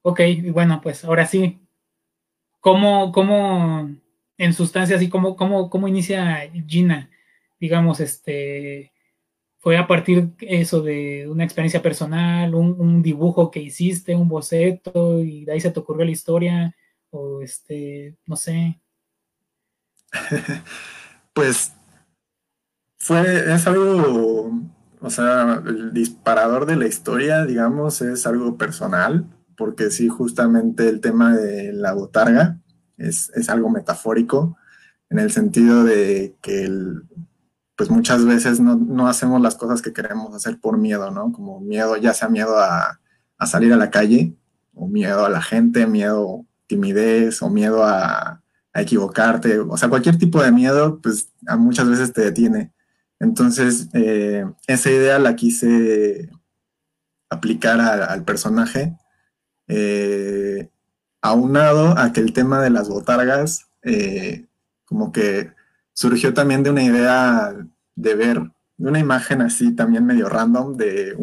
[0.01, 0.19] Ok,
[0.51, 1.65] bueno, pues ahora sí,
[2.59, 3.89] ¿cómo, cómo
[4.37, 7.09] en sustancia, así como, cómo, cómo inicia Gina?
[7.57, 8.91] Digamos, este,
[9.59, 15.45] fue a partir eso de una experiencia personal, un, dibujo que hiciste, un boceto, y
[15.45, 16.75] de ahí se te ocurrió la historia,
[17.11, 18.81] o este, no sé.
[21.33, 21.73] pues
[22.97, 24.51] fue, es algo,
[24.99, 29.25] o sea, el disparador de la historia, digamos, es algo personal
[29.59, 32.59] porque sí, justamente el tema de la botarga
[32.97, 34.57] es, algo metafórico
[35.09, 36.71] en el sentido de que
[37.75, 41.33] pues muchas veces no, hacemos las cosas que queremos hacer por miedo, ¿no?
[41.33, 42.99] Como miedo, ya sea miedo a,
[43.45, 44.33] salir a la calle,
[44.73, 50.41] o miedo a la gente, miedo, timidez, o miedo a, equivocarte, o sea, cualquier tipo
[50.41, 52.71] de miedo, pues a muchas veces te detiene.
[53.19, 56.29] Entonces, eh, esa idea la quise
[57.29, 58.95] aplicar al personaje
[59.67, 60.69] eh,
[61.21, 64.45] aunado a que el tema de las botargas, eh,
[64.85, 65.51] como que
[65.91, 67.53] surgió también de una idea
[67.95, 71.15] de ver, una imagen así también medio random de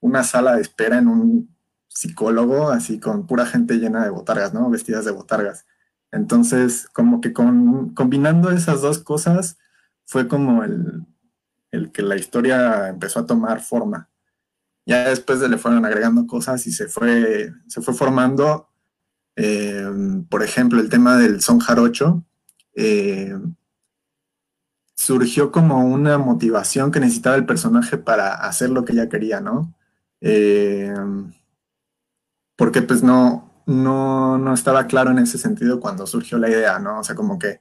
[0.00, 1.53] una sala de espera en un
[1.94, 4.68] psicólogo, así con pura gente llena de botargas, ¿no?
[4.68, 5.64] Vestidas de botargas.
[6.12, 9.58] Entonces, como que con, combinando esas dos cosas,
[10.04, 11.06] fue como el,
[11.70, 14.10] el que la historia empezó a tomar forma.
[14.86, 18.68] Ya después le fueron agregando cosas y se fue, se fue formando,
[19.36, 19.88] eh,
[20.28, 22.24] por ejemplo, el tema del son jarocho.
[22.74, 23.34] Eh,
[24.94, 29.74] surgió como una motivación que necesitaba el personaje para hacer lo que ella quería, ¿no?
[30.20, 30.94] Eh,
[32.56, 37.00] porque pues no, no, no, estaba claro en ese sentido cuando surgió la idea, ¿no?
[37.00, 37.60] O sea, como que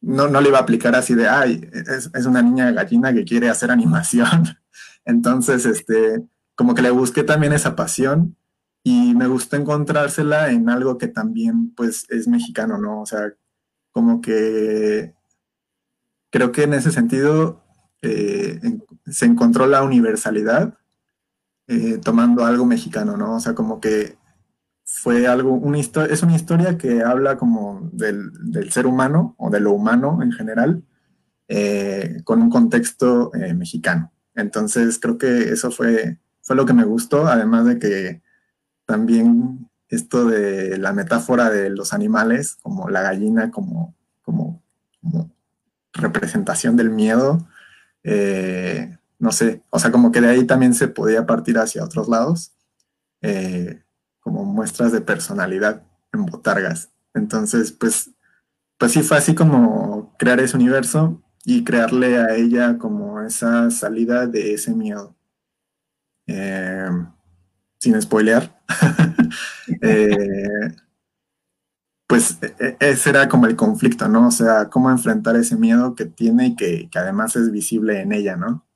[0.00, 3.24] no, no le iba a aplicar así de, ay, es, es, una niña gallina que
[3.24, 4.58] quiere hacer animación.
[5.04, 8.36] Entonces, este, como que le busqué también esa pasión
[8.82, 13.00] y me gustó encontrársela en algo que también pues es mexicano, ¿no?
[13.00, 13.32] O sea,
[13.92, 15.14] como que
[16.30, 17.64] creo que en ese sentido
[18.02, 18.60] eh,
[19.06, 20.76] se encontró la universalidad
[21.66, 23.36] eh, tomando algo mexicano, ¿no?
[23.36, 24.18] O sea, como que
[24.84, 28.32] fue algo, una es una historia que habla como del,
[28.70, 30.82] ser humano o de lo humano en general,
[31.48, 34.12] eh, con un contexto mexicano.
[34.34, 38.22] Entonces creo que eso fue fue lo que me gustó, además de que
[38.84, 44.62] también esto de la metáfora de los animales, como la gallina, como, como,
[45.94, 47.46] representación del miedo,
[48.02, 52.08] eh, no sé, o sea, como que de ahí también se podía partir hacia otros
[52.08, 52.52] lados,
[53.22, 53.83] eh,
[54.24, 56.90] como muestras de personalidad en botargas.
[57.14, 58.10] Entonces, pues,
[58.78, 64.26] pues sí fue así como crear ese universo y crearle a ella como esa salida
[64.26, 65.14] de ese miedo.
[66.26, 66.88] Eh,
[67.78, 68.60] sin spoilear.
[69.80, 70.74] Eh,
[72.06, 74.28] pues e, e, ese era como el conflicto, ¿no?
[74.28, 78.36] O sea, cómo enfrentar ese miedo que tiene y que, además es visible en ella,
[78.36, 78.66] ¿no?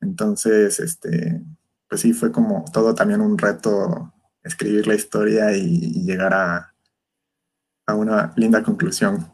[0.00, 1.42] Entonces, este,
[1.88, 4.13] pues sí, fue como todo también un reto
[4.44, 6.74] escribir la historia y, llegar a,
[7.86, 9.26] a, una linda conclusión,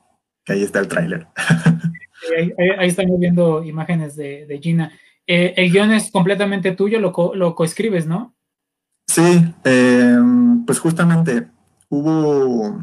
[0.44, 1.26] que ahí está el tráiler.
[2.36, 2.52] Ahí,
[2.88, 4.92] estamos viendo imágenes de, Gina.
[5.26, 8.34] Eh, el guion es completamente tuyo, lo, lo coescribes, ¿no?
[9.08, 11.48] Sí, em, pues justamente
[11.88, 12.78] hubo,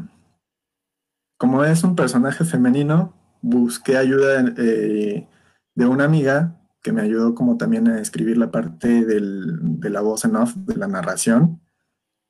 [1.38, 5.26] como es un personaje femenino, busqué ayuda eh,
[5.74, 10.24] de una amiga que me ayudó como también a escribir la parte de la voz
[10.24, 11.60] en off, de la narración.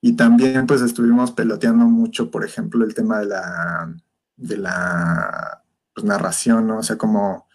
[0.01, 3.95] Y también pues estuvimos peloteando mucho, por ejemplo, el tema de la,
[4.37, 5.63] de la
[5.95, 6.79] pues, narración, ¿no?
[6.79, 7.47] O sea, como,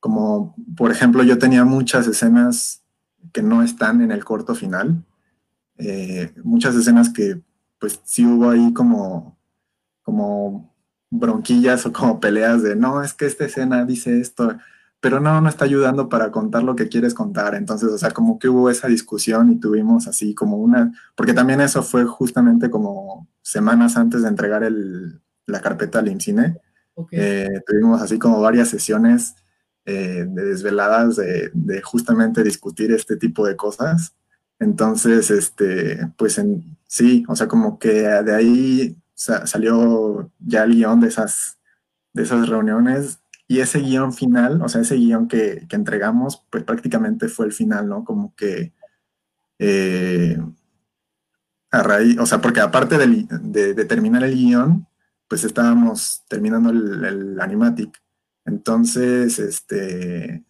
[0.00, 2.82] como, por ejemplo, yo tenía muchas escenas
[3.32, 5.04] que no están en el corto final
[5.78, 7.40] eh, muchas escenas que
[7.78, 9.36] pues sí hubo ahí como,
[10.02, 10.72] como
[11.10, 14.56] bronquillas o como peleas de, no, es que esta escena dice esto,
[15.02, 17.56] pero no, no está ayudando para contar lo que quieres contar.
[17.56, 21.60] Entonces, o sea, como que hubo esa discusión y tuvimos así como una, porque también
[21.60, 26.56] eso fue justamente como semanas antes de entregar el, la carpeta al IMCINE.
[27.10, 29.34] Eh, tuvimos así como varias sesiones
[29.86, 34.14] eh, de desveladas de, de, justamente discutir este tipo de cosas.
[34.60, 41.00] Entonces, este, pues en, sí, o sea, como que de ahí salió ya el guion
[41.00, 41.58] de esas,
[42.12, 43.18] de esas reuniones
[43.52, 47.86] y ese guion final, o sea, ese guion que, entregamos, pues prácticamente fue el final,
[47.86, 48.02] ¿no?
[48.02, 48.72] Como que
[49.58, 50.38] eh,
[51.70, 54.86] a raíz, o sea, porque aparte de, terminar el guion,
[55.28, 58.02] pues estábamos terminando el, el animatic.
[58.46, 60.46] Entonces, este,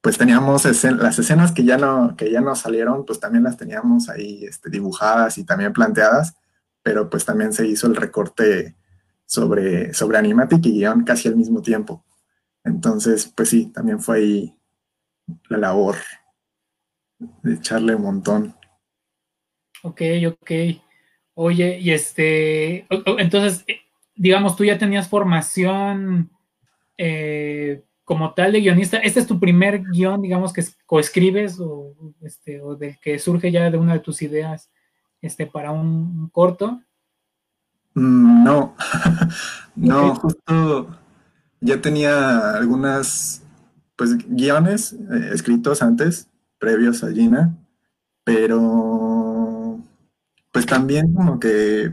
[0.00, 4.08] pues teníamos las escenas que ya no, que ya no salieron, pues también las teníamos
[4.08, 6.36] ahí este, dibujadas y también planteadas,
[6.84, 8.76] pero pues también se hizo el recorte
[9.26, 12.04] sobre, sobre Animatic y guion casi al mismo tiempo.
[12.64, 14.56] Entonces, pues sí, también fue ahí
[15.48, 15.96] la labor
[17.42, 18.56] de echarle un montón.
[19.82, 20.50] Ok, ok.
[21.34, 22.86] Oye, y este,
[23.18, 23.80] entonces, eh,
[24.14, 26.30] digamos, tú ya tenías formación
[26.96, 32.60] eh, como tal de guionista, ¿este es tu primer guion, digamos, que coescribes o, este,
[32.60, 34.70] o del que surge ya de una de tus ideas
[35.20, 36.80] este, para un, corto?
[37.96, 38.76] Mm, no,
[39.76, 40.96] no, justo
[41.60, 43.42] ya tenía algunas,
[43.96, 46.28] pues, guiones eh, escritos antes,
[46.58, 47.56] previos a Gina,
[48.22, 49.80] pero
[50.52, 51.92] pues también como que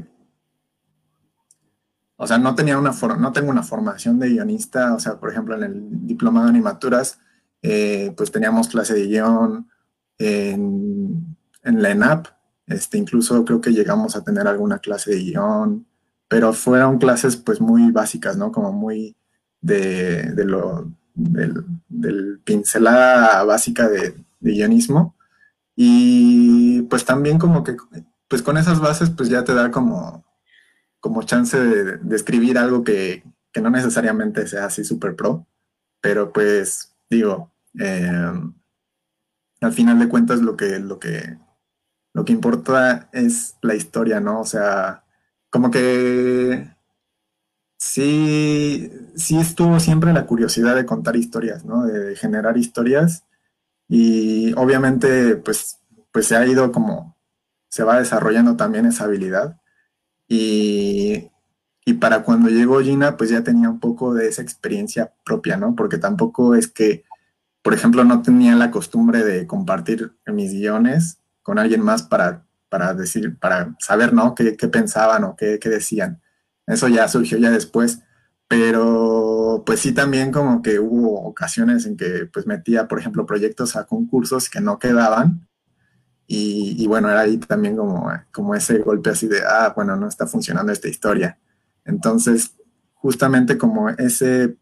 [2.23, 5.55] o sea, no tenía una no tengo una formación de guionista, o sea, por ejemplo,
[5.55, 7.19] en el diplomado de animaturas,
[7.61, 9.69] eh, pues teníamos clase de guion
[10.17, 12.27] en, la ENAP,
[12.67, 15.85] este, incluso creo que llegamos a tener alguna clase de guion,
[16.33, 18.51] pero fueron clases pues muy básicas, ¿no?
[18.51, 19.15] Como muy
[19.61, 25.15] de, lo, del, pincelada básica de, de guionismo.
[25.75, 27.77] Y pues también como que,
[28.27, 30.25] pues con esas bases pues ya te da como
[30.99, 33.23] como chance de, escribir algo que,
[33.61, 35.45] no necesariamente sea así súper pro,
[36.01, 38.55] pero pues digo, em,
[39.61, 41.37] al final de cuentas lo que, lo que,
[42.13, 44.39] lo que importa es la historia, ¿no?
[44.39, 45.02] O sea,
[45.53, 46.67] como que
[47.77, 51.85] sí, sí estuvo siempre la curiosidad de contar historias, ¿no?
[51.85, 53.23] De generar historias
[53.87, 55.77] y obviamente pues,
[56.11, 57.15] pues se ha ido como,
[57.69, 59.61] se va desarrollando también esa habilidad
[60.27, 61.29] y,
[61.99, 65.75] para cuando llegó Gina, pues ya tenía un poco de esa experiencia propia, ¿no?
[65.75, 67.03] Porque tampoco es que,
[67.61, 72.43] por ejemplo, no tenía la costumbre de compartir mis guiones con alguien más para,
[72.73, 74.33] para decir, para saber, ¿no?
[74.33, 76.23] Qué, pensaban o qué, qué, decían.
[76.65, 77.99] Eso ya surgió ya después.
[78.47, 83.75] Pero pues sí también como que hubo ocasiones en que pues metía, por ejemplo, proyectos
[83.75, 85.47] a concursos que no quedaban
[86.25, 90.25] y, bueno, era ahí también como, como ese golpe así de, ah, bueno, no está
[90.25, 91.37] funcionando esta historia.
[91.85, 92.55] Entonces,
[92.95, 94.57] justamente como ese,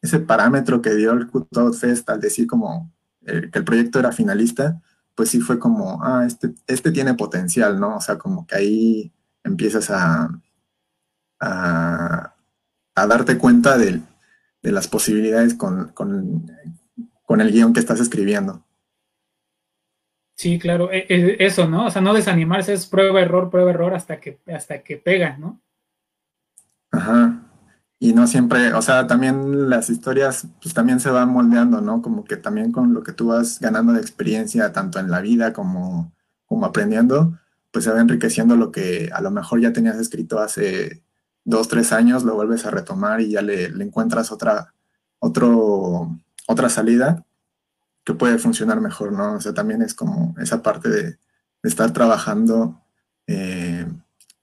[0.00, 2.92] ese parámetro que dio el Cutout Fest al decir como
[3.26, 4.80] eh, que el proyecto era finalista,
[5.18, 7.96] pues sí fue como, ah, este, este tiene potencial, ¿no?
[7.96, 9.12] O sea, como que ahí
[9.42, 10.30] empiezas a,
[11.40, 12.34] a,
[12.94, 14.00] darte cuenta de,
[14.62, 16.46] de las posibilidades con, con,
[17.24, 18.64] con el guion que estás escribiendo.
[20.36, 21.86] Sí, claro, e, e, eso, ¿no?
[21.86, 25.60] O sea, no desanimarse, es prueba, error, prueba, error hasta que, hasta que pega, ¿no?
[26.92, 27.42] Ajá.
[28.00, 32.00] Y no siempre, o sea, también las historias, pues también se van moldeando, ¿no?
[32.00, 35.52] Como que también con lo que tú vas ganando de experiencia, tanto en la vida
[35.52, 36.12] como,
[36.46, 37.38] como aprendiendo,
[37.72, 41.02] pues se va enriqueciendo lo que a lo mejor ya tenías escrito hace
[41.44, 44.74] dos, tres años lo vuelves a retomar y ya le, encuentras otra,
[45.18, 47.24] otro, otra salida
[48.04, 49.34] que puede funcionar mejor, ¿no?
[49.34, 51.18] O sea, también es como esa parte de,
[51.62, 52.80] estar trabajando
[53.26, 53.86] eh,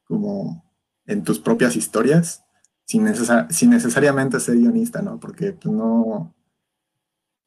[0.04, 0.64] como
[1.06, 2.45] en tus propias historias
[2.86, 3.08] sin,
[3.50, 5.20] sin necesariamente ser guionista, ¿no?
[5.20, 6.34] Porque pues, no,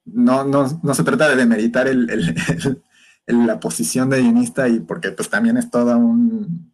[0.04, 2.06] no, no, se trata de demeritar el,
[3.26, 6.72] la posición de guionista y porque pues también es toda un,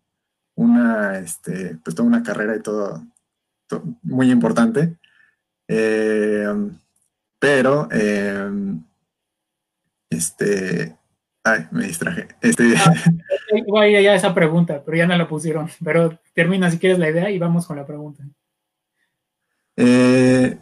[0.55, 3.05] una, este, pues toda una carrera y todo,
[4.03, 4.97] muy importante.
[5.69, 6.47] Eh,
[7.39, 8.51] pero, eh,
[10.11, 10.97] este,
[11.43, 12.29] ay, me distraje.
[12.41, 15.69] Este, ah, ya esa pregunta, pero ya no la pusieron.
[15.85, 18.25] Pero termina si quieres la idea y vamos con la pregunta.
[19.77, 20.59] Eh,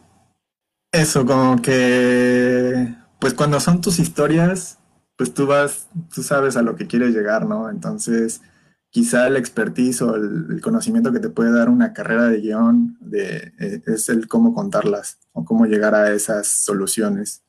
[0.92, 4.78] eso, como que, pues cuando son tus historias,
[5.16, 7.70] pues tú vas, tú sabes a lo que quieres llegar, ¿no?
[7.70, 8.42] Entonces,
[8.90, 13.52] quizá el expertise o el, conocimiento que te puede dar una carrera de guion de,
[13.58, 17.42] eh, es el cómo contarlas o cómo llegar a esas soluciones.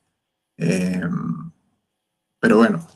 [0.56, 1.52] Em,
[2.40, 2.86] pero bueno,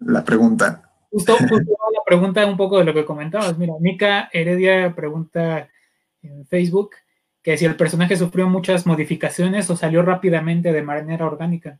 [0.00, 0.82] la pregunta.
[1.10, 3.58] Justo, la pregunta un poco de lo que comentabas.
[3.58, 5.68] Mira, Mika Heredia pregunta
[6.22, 6.90] en Facebook
[7.46, 11.78] que si el personaje sufrió muchas modificaciones o salió rápidamente de manera orgánica.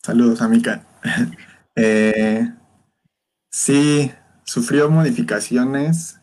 [0.00, 0.86] Saludos, amica.
[1.80, 2.52] Eh,
[3.48, 4.10] sí,
[4.42, 6.20] sufrió modificaciones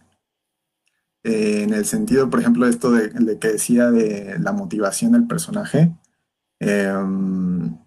[1.23, 5.95] eh, en el sentido, por ejemplo, esto de, que decía de la motivación del personaje.
[6.59, 7.77] Em,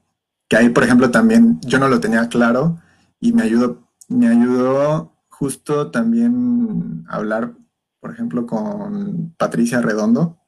[0.48, 2.80] que ahí, por ejemplo, también yo no lo tenía claro
[3.20, 7.52] y me ayudó, me ayudó justo también a hablar
[8.01, 10.38] por ejemplo, con Patricia Redondo,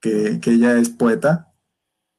[0.00, 1.52] que, ella es poeta,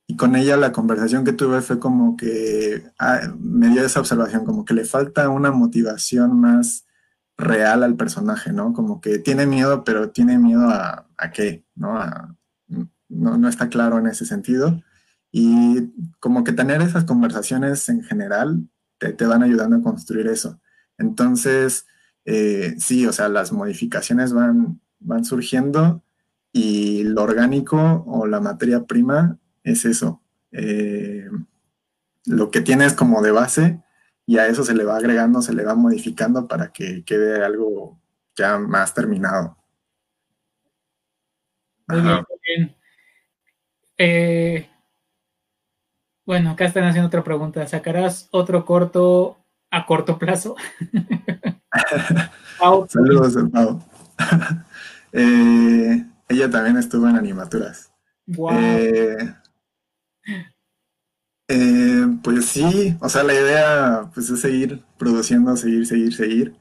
[0.07, 4.45] y con ella la conversación que tuve fue como que ah, me dio esa observación,
[4.45, 6.85] como que le falta una motivación más
[7.37, 8.73] real al personaje, ¿no?
[8.73, 11.99] Como que tiene miedo, pero tiene miedo a, a qué, ¿no?
[13.09, 14.81] no, no está claro en ese sentido.
[15.31, 20.61] Y como que tener esas conversaciones en general te, te van ayudando a construir eso.
[20.97, 21.87] Entonces,
[22.25, 26.03] eh, sí, o sea, las modificaciones van, van surgiendo
[26.51, 30.21] y lo orgánico o la materia prima es eso.
[30.51, 31.29] Eh,
[32.25, 33.83] lo que tienes como de base
[34.25, 37.99] y a eso se le va agregando, se le va modificando para que quede algo
[38.35, 39.57] ya más terminado.
[41.87, 42.75] Muy bien, muy bien.
[43.97, 44.69] Eh,
[46.25, 47.67] bueno, acá están haciendo otra pregunta.
[47.67, 49.37] ¿Sacarás otro corto
[49.69, 50.55] a corto plazo?
[52.89, 53.81] Saludos, Pau.
[55.17, 57.89] Eh, ella también estuvo en animaturas.
[58.27, 59.33] Eh,
[61.47, 66.55] eh, pues sí, o sea, la idea pues, es seguir produciendo, seguir, seguir, seguir,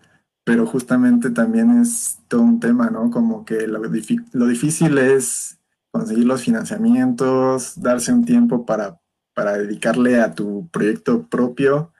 [0.45, 3.11] pero justamente también es todo un tema, ¿no?
[3.11, 5.59] Como que lo, lo difícil es
[5.91, 9.01] conseguir los financiamientos, darse un tiempo para,
[9.35, 11.94] para dedicarle a tu proyecto propio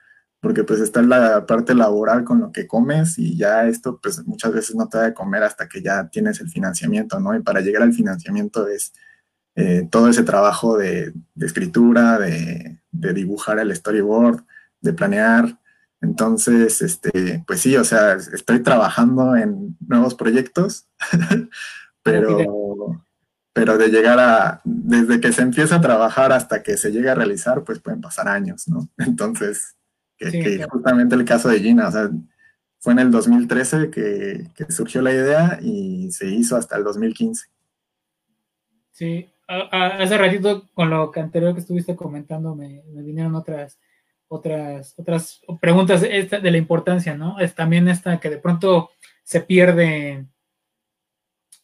[0.45, 4.53] porque pues está la parte laboral con lo que comes y ya esto pues muchas
[4.53, 7.35] veces no te da de comer hasta que ya tienes el financiamiento, ¿no?
[7.35, 8.93] Y para llegar al financiamiento es
[9.55, 14.45] eh, todo ese trabajo de, escritura, de, dibujar el storyboard,
[14.81, 15.59] de planear.
[15.99, 20.87] Entonces, este, pues sí, o sea, estoy trabajando en nuevos proyectos,
[22.03, 23.03] pero,
[23.51, 27.15] pero de llegar a, desde que se empieza a trabajar hasta que se llega a
[27.15, 28.87] realizar, pues pueden pasar años, ¿no?
[28.99, 29.75] Entonces,
[30.17, 32.09] que, justamente el caso de Gina, o sea,
[32.79, 37.47] fue en el 2013 que, surgió la idea y se hizo hasta el 2015.
[38.91, 43.79] Sí, hace ratito con lo que anterior que estuviste comentando me, vinieron otras
[44.27, 47.39] otras otras preguntas de, de la importancia, ¿no?
[47.39, 48.91] Es también esta que de pronto
[49.23, 50.25] se pierde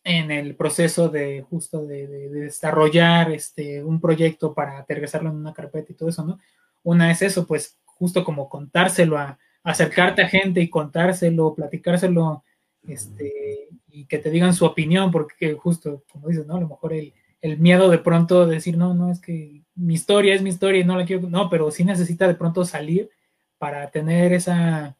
[0.04, 5.54] en el proceso de justo de, de, desarrollar este un proyecto para aterrizarlo en una
[5.54, 6.40] carpeta y todo eso, ¿no?
[6.84, 12.44] Una es eso, pues justo como contárselo, a, acercarte a gente y contárselo, platicárselo,
[12.88, 16.56] este, y que te digan su opinión, porque justo, como dices, ¿no?
[16.56, 17.14] A lo mejor el,
[17.60, 20.84] miedo de pronto de decir, no, no, es que mi historia es mi historia y
[20.84, 23.12] no la quiero, no, pero sí necesita de pronto salir
[23.60, 24.98] para tener esa,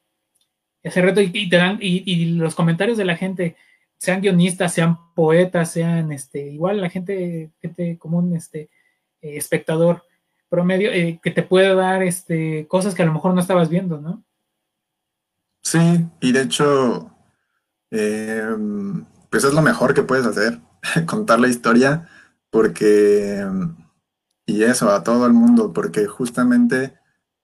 [0.84, 3.56] ese reto y, te dan, y, los comentarios de la gente,
[3.98, 8.70] sean guionistas, sean poetas, sean, este, igual la gente, gente común, este,
[9.22, 10.04] eh, espectador,
[10.52, 14.02] promedio eh, que te puede dar este, cosas que a lo mejor no estabas viendo,
[14.02, 14.22] ¿no?
[15.64, 17.10] Sí, y de hecho,
[17.90, 20.60] em, pues es lo mejor que puedes hacer,
[21.08, 22.10] contar la historia,
[22.50, 23.48] porque,
[24.46, 26.96] y eso a todo el mundo, porque justamente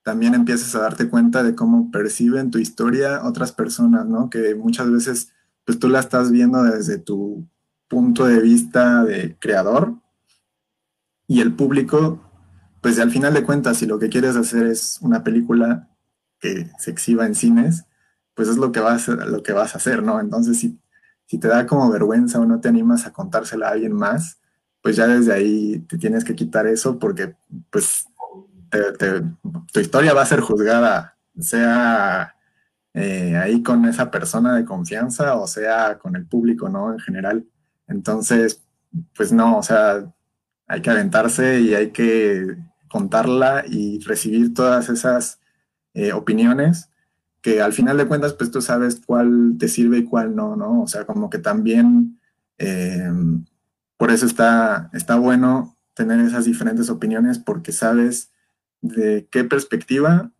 [0.03, 4.29] también empiezas a darte cuenta de cómo perciben tu historia otras personas, ¿no?
[4.29, 5.33] Que muchas veces,
[5.63, 7.47] pues tú la estás viendo desde tu
[7.87, 9.93] punto de vista de creador
[11.25, 12.26] y el público,
[12.87, 15.89] pues al final de cuentas, si lo que quieres hacer es una película
[16.39, 17.83] que se exhiba en cines,
[18.33, 20.21] pues es lo que vas, lo que vas a hacer, ¿no?
[20.21, 20.79] Entonces, si,
[21.25, 24.39] si te da como vergüenza o no te animas a contársela a alguien más,
[24.81, 27.35] pues ya desde ahí te tienes que quitar eso porque
[27.69, 28.05] pues
[29.73, 32.37] tu historia va a ser juzgada, sea
[32.93, 36.93] eh, ahí con esa persona de confianza o sea con el público, ¿no?
[36.93, 37.45] En general.
[37.85, 38.63] Entonces,
[39.13, 40.09] pues no, o sea,
[40.67, 42.55] hay que aventarse y hay que
[42.89, 45.39] contarla y recibir todas esas
[45.93, 46.89] eh, opiniones
[47.41, 50.81] que al final de cuentas, pues tú sabes cuál te sirve y cuál no, ¿no?
[50.81, 52.19] O sea, como que también
[52.57, 53.09] eh,
[53.95, 58.31] por eso está, está bueno tener esas diferentes opiniones porque sabes
[58.81, 60.31] de qué perspectiva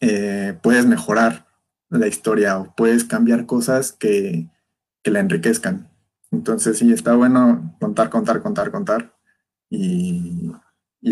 [0.00, 1.46] eh, puedes mejorar
[1.88, 4.48] la historia o puedes cambiar cosas que,
[5.04, 5.88] la enriquezcan.
[6.30, 9.14] Entonces sí, está bueno contar, contar, contar, contar
[9.70, 10.52] y,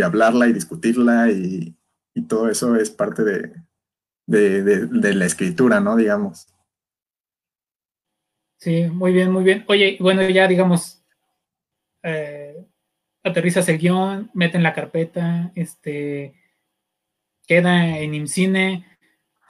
[0.02, 1.74] hablarla y discutirla y,
[2.28, 3.52] todo eso es parte de,
[4.26, 5.96] de, la escritura, ¿no?
[5.96, 6.46] Digamos.
[8.56, 9.66] Sí, muy bien, muy bien.
[9.68, 11.04] Oye, bueno, ya digamos,
[12.02, 12.66] eh,
[13.22, 16.34] aterrizas el guion, meten la carpeta, este,
[17.46, 18.86] queda en IMCINE,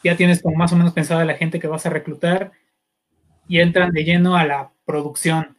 [0.03, 2.53] ya tienes como más o menos pensada la gente que vas a reclutar
[3.49, 5.57] y entran de lleno a la producción.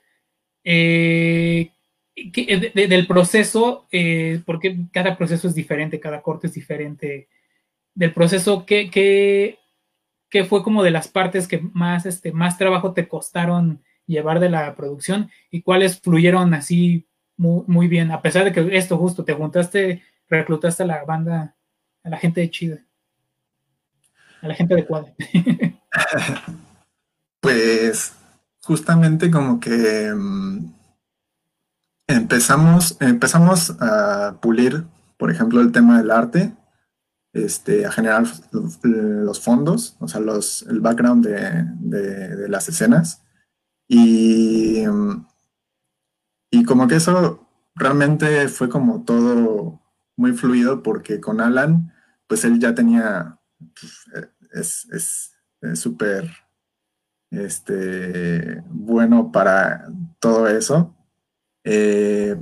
[0.64, 1.72] Eh,
[2.18, 7.28] del proceso, eh, porque cada proceso es diferente, cada corte es diferente,
[7.94, 13.08] del proceso, ¿qué, qué, fue como de las partes que más, este, más trabajo te
[13.08, 18.52] costaron llevar de la producción y cuáles fluyeron así muy, muy bien, a pesar de
[18.52, 21.56] que esto justo, te juntaste, reclutaste a la banda,
[22.04, 22.86] a la gente de chida,
[24.42, 25.14] a la gente adecuada.
[27.40, 28.16] pues
[28.62, 30.77] justamente como que mm,
[32.08, 34.86] empezamos, empezamos a pulir,
[35.18, 36.56] por ejemplo, el tema del arte,
[37.34, 43.24] este, a generar los fondos, o sea, los, el background de, las escenas.
[43.88, 44.84] Y,
[46.52, 49.82] y como que eso realmente fue como todo
[50.16, 51.94] muy fluido porque con Alan,
[52.28, 53.40] pues él ya tenía,
[54.52, 55.34] pues, es
[55.80, 56.30] súper
[57.32, 59.88] este, bueno para
[60.20, 60.97] todo eso.
[61.70, 62.38] Eh,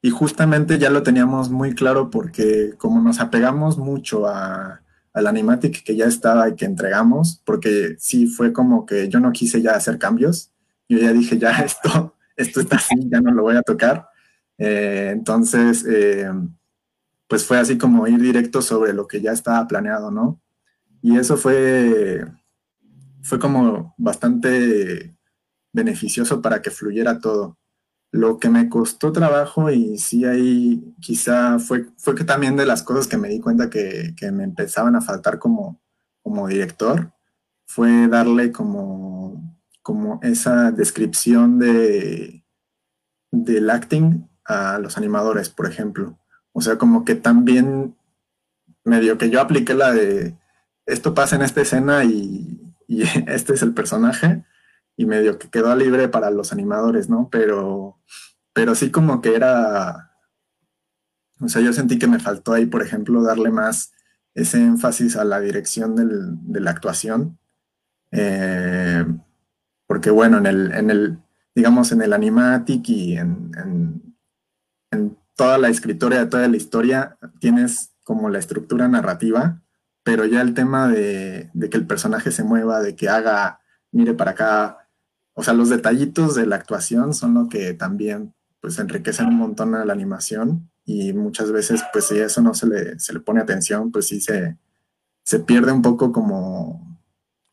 [0.00, 4.80] y justamente ya lo teníamos muy claro porque como nos apegamos mucho a,
[5.12, 9.30] al animatic que ya estaba y que entregamos, porque sí fue como que yo no
[9.30, 10.50] quise ya hacer cambios.
[10.88, 14.08] Yo ya dije, ya esto, esto está así, ya no lo voy a tocar.
[14.56, 16.30] Eh, entonces, eh,
[17.28, 20.40] pues fue así como ir directo sobre lo que ya estaba planeado, ¿no?
[21.02, 22.24] Y eso fue
[23.22, 25.16] fue como bastante
[25.72, 27.56] beneficioso para que fluyera todo.
[28.12, 32.82] Lo que me costó trabajo y sí ahí quizá fue, fue que también de las
[32.82, 35.80] cosas que me di cuenta que, me empezaban a faltar como,
[36.22, 37.12] como director,
[37.66, 42.44] fue darle como, como esa descripción de,
[43.30, 46.18] del acting a los animadores, por ejemplo.
[46.52, 47.96] O sea, como que también
[48.84, 50.36] medio que yo apliqué la de
[50.84, 52.60] esto pasa en esta escena y
[53.26, 54.44] este es el personaje
[54.96, 57.28] y medio que quedó libre para los animadores, ¿no?
[57.30, 57.98] Pero,
[58.52, 60.16] pero sí como que era,
[61.40, 63.92] o sea, yo sentí que me faltó ahí, por ejemplo, darle más
[64.34, 67.38] ese énfasis a la dirección de la actuación.
[68.10, 69.04] Eh,
[69.86, 71.18] porque bueno, en el, en el,
[71.54, 74.16] digamos, en el animatic y en, en,
[74.90, 79.62] en toda la escritura de toda la historia, tienes como la estructura narrativa
[80.02, 83.60] pero ya el tema de, que el personaje se mueva, de que haga,
[83.92, 84.81] mire para acá,
[85.34, 89.74] o sea, los detallitos de la actuación son lo que también pues enriquecen un montón
[89.74, 93.40] a la animación y muchas veces pues si eso no se le, se le pone
[93.40, 94.56] atención, pues sí se,
[95.24, 97.00] se pierde un poco como,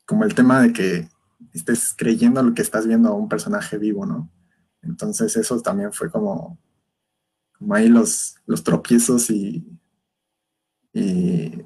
[0.05, 1.09] como el tema de que
[1.53, 4.29] estés creyendo lo que estás viendo a un personaje vivo, ¿no?
[4.81, 6.59] Entonces eso también fue como,
[7.57, 9.65] como ahí los, los tropiezos y,
[10.93, 11.65] y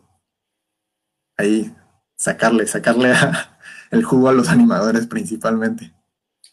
[1.38, 1.76] ahí
[2.16, 3.14] sacarle, sacarle
[3.92, 5.94] el jugo a los animadores principalmente.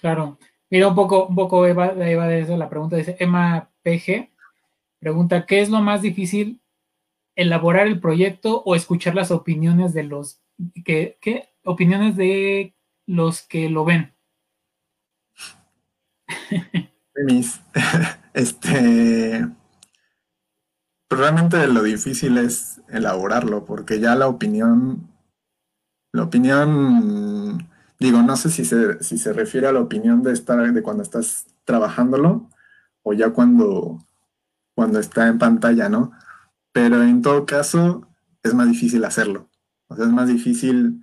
[0.00, 0.38] Claro.
[0.70, 4.30] Mira un poco, un poco Eva, de eso, la pregunta dice Emma PG,
[5.00, 6.60] pregunta, ¿qué es lo más difícil?
[7.34, 10.42] ¿Elaborar el proyecto o escuchar las opiniones de los
[10.84, 11.48] que, ¿qué?
[11.64, 12.74] opiniones de
[13.06, 14.14] los que lo ven?
[18.34, 19.44] este
[21.10, 25.10] realmente lo difícil es elaborarlo, porque ya la opinión,
[26.12, 27.29] la opinión,
[28.00, 31.02] digo, no sé si se, si se refiere a la opinión de estar, de cuando
[31.02, 32.48] estás trabajándolo
[33.02, 34.04] o ya cuando,
[34.74, 36.12] cuando está en pantalla, ¿no?
[36.72, 38.08] Pero en todo caso
[38.42, 39.48] es más difícil hacerlo.
[39.88, 41.02] O sea, es más difícil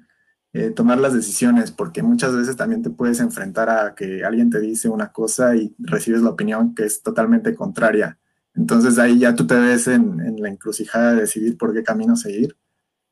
[0.54, 4.60] eh, tomar las decisiones porque muchas veces también te puedes enfrentar a que alguien te
[4.60, 8.18] dice una cosa y recibes la opinión que es totalmente contraria.
[8.56, 12.58] Entonces ahí ya tú te ves en, la encrucijada de decidir por qué camino seguir.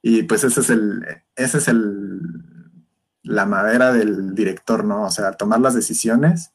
[0.02, 1.06] Y pues ese es el,
[1.36, 2.05] ese es el,
[3.26, 5.04] la madera del director, ¿no?
[5.04, 6.54] O sea, tomar las decisiones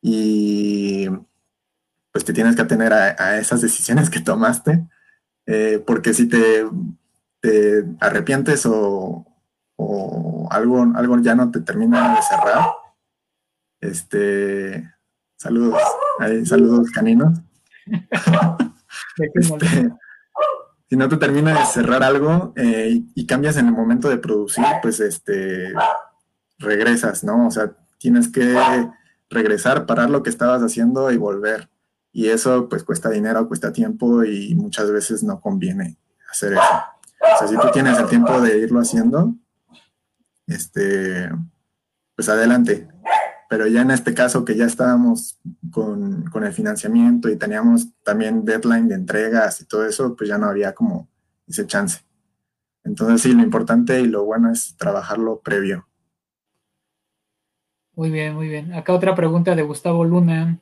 [0.00, 1.08] y
[2.12, 4.86] pues te tienes que atener a, esas decisiones que tomaste,
[5.44, 6.66] eh, porque si te,
[7.40, 9.26] te arrepientes o,
[9.76, 12.70] o, algo, algo ya no te termina de cerrar,
[13.80, 14.90] este,
[15.36, 15.82] saludos,
[16.44, 17.38] saludos caninos.
[19.34, 19.92] este,
[20.88, 24.64] si no te termina de cerrar algo eh, y, cambias en el momento de producir,
[24.82, 25.72] pues este,
[26.58, 27.46] regresas, ¿no?
[27.46, 28.56] O sea, tienes que
[29.30, 31.68] regresar, parar lo que estabas haciendo y volver.
[32.12, 35.98] Y eso pues cuesta dinero, cuesta tiempo y muchas veces no conviene
[36.30, 36.62] hacer eso.
[36.62, 39.34] O sea, si tú tienes el tiempo de irlo haciendo,
[40.46, 41.30] este,
[42.14, 42.88] pues adelante.
[43.48, 45.38] Pero ya en este caso que ya estábamos
[45.70, 50.38] con, con, el financiamiento y teníamos también deadline de entregas y todo eso, pues ya
[50.38, 51.08] no había como
[51.46, 52.00] ese chance.
[52.82, 55.86] Entonces sí, lo importante y lo bueno es trabajarlo previo.
[57.96, 58.74] Muy bien, muy bien.
[58.74, 60.60] Acá otra pregunta de Gustavo Luna.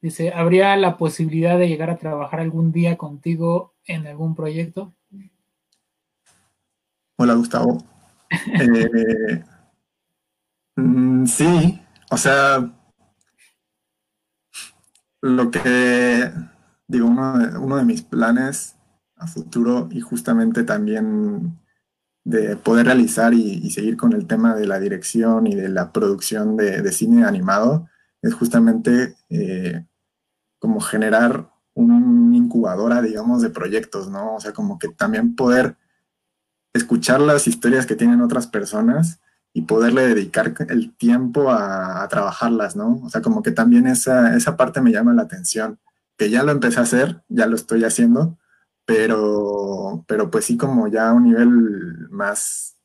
[0.00, 4.94] Dice, ¿habría la posibilidad de llegar a trabajar algún día contigo en algún proyecto?
[7.16, 7.84] Hola, Gustavo.
[8.60, 9.42] Eh,
[10.76, 12.72] mm, sí, o sea,
[15.20, 16.30] lo que
[16.86, 18.76] digo, uno de, uno de mis planes
[19.16, 21.59] a futuro y justamente también
[22.30, 26.56] de poder realizar y, seguir con el tema de la dirección y de la producción
[26.56, 27.88] de, cine animado
[28.22, 29.84] es justamente eh,
[30.58, 34.36] como generar una incubadora, digamos, de proyectos, ¿no?
[34.36, 35.76] O sea, como que también poder
[36.72, 39.20] escuchar las historias que tienen otras personas
[39.52, 43.00] y poderle dedicar el tiempo a, trabajarlas, ¿no?
[43.02, 45.80] O sea, como que también esa, esa parte me llama la atención,
[46.16, 48.38] que ya lo empecé a hacer, ya lo estoy haciendo,
[48.84, 52.76] pero, pero pues sí como ya a un nivel más,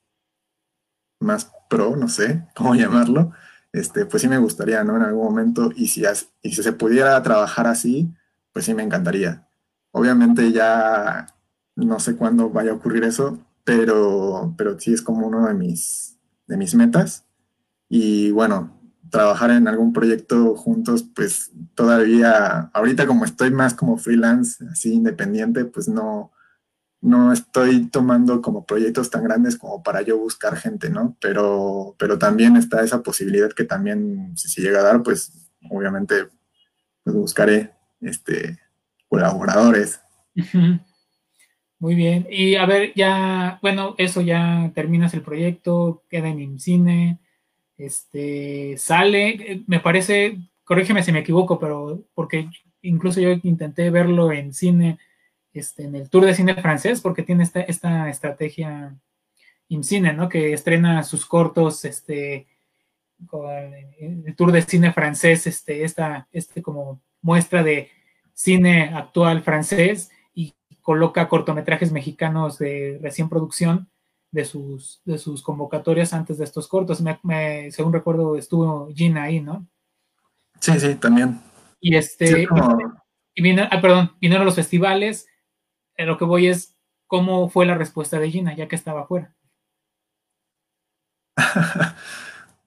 [1.20, 3.32] más pro, no sé cómo llamarlo,
[3.74, 4.96] este, pues sí me gustaría, ¿no?
[4.96, 6.04] En algún momento, y si,
[6.42, 8.14] y si se pudiera trabajar así,
[8.54, 9.48] pues sí me encantaría.
[9.92, 11.28] Obviamente ya
[11.76, 16.18] no sé cuándo vaya a ocurrir eso, pero, pero sí es como uno de mis,
[16.48, 17.26] de mis metas.
[17.90, 18.72] Y bueno,
[19.16, 25.64] trabajar en algún proyecto juntos, pues todavía, ahorita como estoy más como freelance, así independiente,
[25.64, 26.34] pues no,
[27.00, 31.16] no estoy tomando como proyectos tan grandes como para yo buscar gente, ¿no?
[31.22, 35.32] Pero, pero también está esa posibilidad que también, si se llega a dar, pues
[35.70, 36.28] obviamente
[37.04, 38.60] pues, buscaré este,
[39.08, 40.02] colaboradores.
[41.80, 42.28] Muy bien.
[42.30, 47.20] Y a ver, ya, bueno, eso ya terminas el proyecto, queda en cine,
[47.78, 52.50] este, sale, me parece, corrígeme si me equivoco, pero porque
[52.82, 54.98] incluso yo intenté verlo en cine
[55.54, 58.96] este, en el Tour de Cine francés, porque tiene esta, esta estrategia
[59.70, 60.30] IMCINE, ¿no?
[60.30, 62.48] Que estrena sus cortos, este,
[63.28, 63.50] con
[64.00, 67.90] el Tour de Cine francés, este, esta, este como muestra de
[68.34, 73.90] cine actual francés y coloca cortometrajes mexicanos de recién producción
[74.32, 77.02] de sus, de sus convocatorias antes de estos cortos.
[77.70, 79.68] según recuerdo, estuvo Gina ahí, ¿no?
[80.60, 81.42] Sí, sí, también.
[81.80, 82.48] Y este,
[83.36, 85.28] y, viene, ah, perdón, vinieron los festivales,
[85.98, 86.76] lo que voy es
[87.08, 89.36] cómo fue la respuesta de Gina, ya que estaba afuera.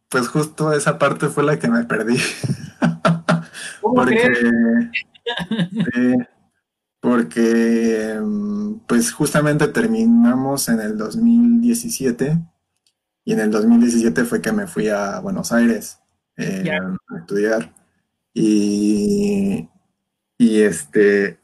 [0.08, 2.18] pues justo esa parte fue la que me perdí.
[3.80, 4.32] porque,
[7.00, 8.20] porque
[8.86, 12.38] pues justamente terminamos en el 2017
[13.24, 16.00] y en el 2017 fue que me fui a Buenos Aires
[16.36, 17.74] eh, a estudiar
[18.34, 19.68] y,
[20.38, 21.38] y este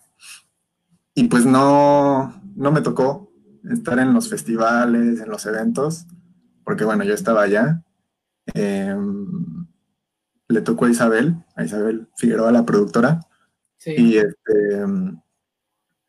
[1.15, 3.33] y pues no, no me tocó
[3.71, 6.07] estar en los festivales, en los eventos,
[6.65, 7.83] porque bueno, yo estaba allá.
[8.53, 9.67] Em,
[10.49, 13.21] le tocó a Isabel, a Isabel Figueroa, la productora.
[13.87, 14.83] Y este,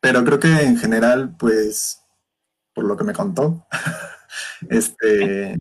[0.05, 2.01] pero creo que en general, pues,
[2.73, 3.65] por lo que me contó,
[4.69, 5.57] este,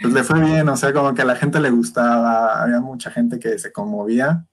[0.00, 3.10] pues le fue bien, o sea, como que a la gente le gustaba, había mucha
[3.10, 4.46] gente que se conmovía,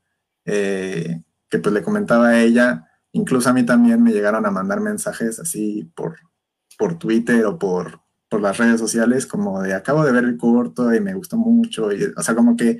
[0.46, 4.82] eh, que pues le comentaba a ella, Incluso a mí también me llegaron a mandar
[4.82, 6.18] mensajes así por,
[6.78, 8.02] por Twitter o por,
[8.32, 11.92] las redes sociales, como de acabo de ver el corto y me gustó mucho.
[11.92, 12.80] Y, o sea, como que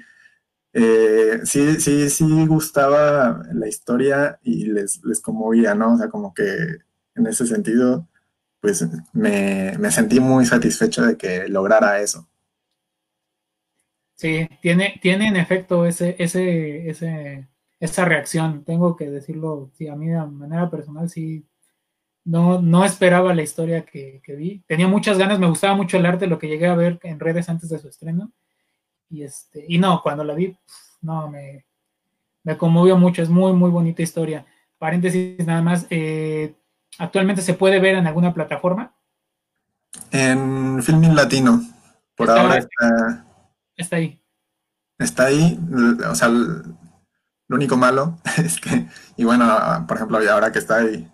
[0.74, 5.94] eh, sí, sí, sí gustaba la historia y les, les conmovía, ¿no?
[5.94, 6.44] O sea, como que
[7.16, 8.08] en ese sentido,
[8.60, 12.28] pues me, me sentí muy satisfecho de que lograra eso.
[14.16, 17.48] Sí, tiene, tiene en efecto ese, ese, ese,
[17.80, 18.64] esa reacción.
[18.64, 21.46] Tengo que decirlo, sí, a mí de manera personal sí,
[22.26, 24.64] no, no esperaba la historia que, vi.
[24.68, 27.50] Tenía muchas ganas, me gustaba mucho el arte, lo que llegué a ver en redes
[27.50, 28.32] antes de su estreno.
[29.14, 30.58] Y este, y no, cuando la vi,
[31.04, 31.68] no, me,
[32.42, 34.44] me conmovió mucho, es muy, muy bonita historia.
[34.80, 36.56] Paréntesis nada más, eh,
[36.98, 38.96] ¿actualmente se puede ver en alguna plataforma?
[40.10, 41.62] En Filming Latino,
[42.16, 43.28] por ahora está
[43.78, 44.20] Está ahí.
[44.98, 45.60] Está ahí,
[46.10, 46.76] o sea, lo
[47.50, 49.46] único malo es que, y bueno,
[49.88, 51.08] por ejemplo, ahora que está ahí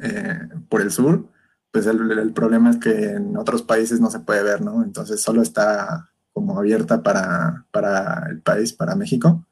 [0.00, 1.28] eh, por el sur,
[1.70, 4.82] pues el, problema es que en otros países no se puede ver, ¿no?
[4.82, 9.44] Entonces solo está como abierta para, para el país, para México.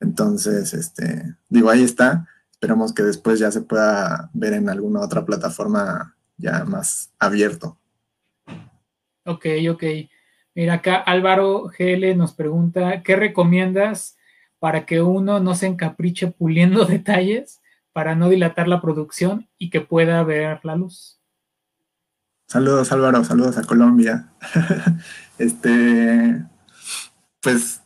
[0.00, 2.28] Entonces, este, digo, ahí está.
[2.52, 7.78] Esperemos que después ya se pueda ver en alguna otra plataforma ya más abierto.
[9.24, 9.84] Ok, ok.
[10.54, 14.16] Mira, acá Álvaro GL nos pregunta, ¿qué recomiendas
[14.58, 17.60] para que uno no se encapriche puliendo detalles
[17.92, 21.17] para no dilatar la producción y que pueda ver la luz?
[22.48, 24.32] Saludos Álvaro, saludos a Colombia.
[25.38, 26.46] este,
[27.42, 27.82] pues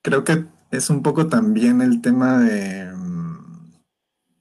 [0.00, 2.88] creo que es un poco también el tema de,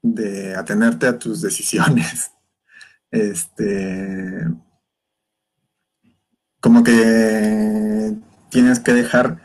[0.04, 2.32] de atenerte a tus decisiones.
[3.10, 4.46] Este,
[6.60, 8.18] como que
[8.50, 9.42] tienes que dejar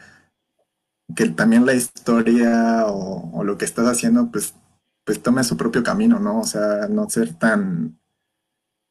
[1.14, 4.56] que también la historia o, lo que estás haciendo, pues,
[5.04, 6.40] pues tome su propio camino, ¿no?
[6.40, 8.00] O sea, no ser tan,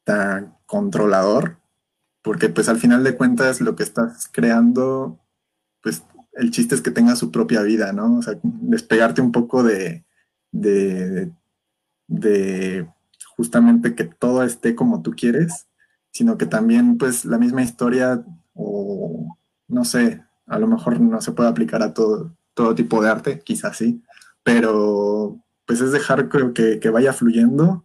[0.04, 1.58] tan controlador,
[2.22, 5.20] porque pues al final de cuentas lo que estás creando,
[5.82, 6.02] pues
[6.32, 8.16] el chiste es que tenga su propia vida, ¿no?
[8.16, 10.04] O sea, despegarte un poco de,
[10.50, 11.30] de,
[12.06, 12.88] de
[13.36, 15.66] justamente que todo esté como tú quieres
[16.12, 21.32] sino que también pues la misma historia o no sé, a lo mejor no se
[21.32, 24.02] puede aplicar a todo, todo tipo de arte, quizás sí,
[24.42, 27.84] pero pues es dejar que, que vaya fluyendo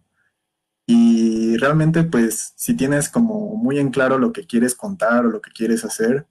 [0.90, 5.42] y realmente pues si tienes como muy en claro lo que quieres contar o lo
[5.42, 6.26] que quieres hacer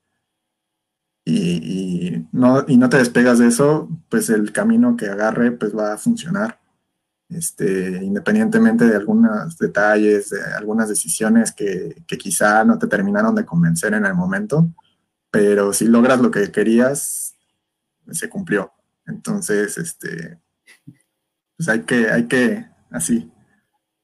[1.23, 5.93] y, no, y no te despegas de eso, pues el camino que agarre pues va
[5.93, 6.59] a funcionar
[7.29, 13.93] este, independientemente de algunos detalles, de algunas decisiones que, quizá no te terminaron de convencer
[13.93, 14.73] en el momento,
[15.29, 17.35] pero si logras lo que querías,
[18.09, 18.73] se cumplió.
[19.05, 20.39] Entonces, este,
[21.57, 23.31] pues hay que, hay que, así,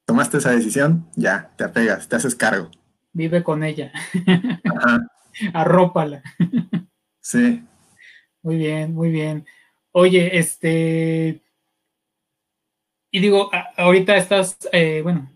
[0.05, 2.69] tomaste esa decisión, ya, te apegas, te haces cargo.
[3.13, 3.91] Vive con ella.
[5.53, 6.21] Arrópala.
[7.21, 7.63] sí.
[8.41, 9.45] Muy bien, muy bien.
[9.91, 11.41] Oye, este,
[13.11, 15.31] y digo, ahorita estás, eh, bueno,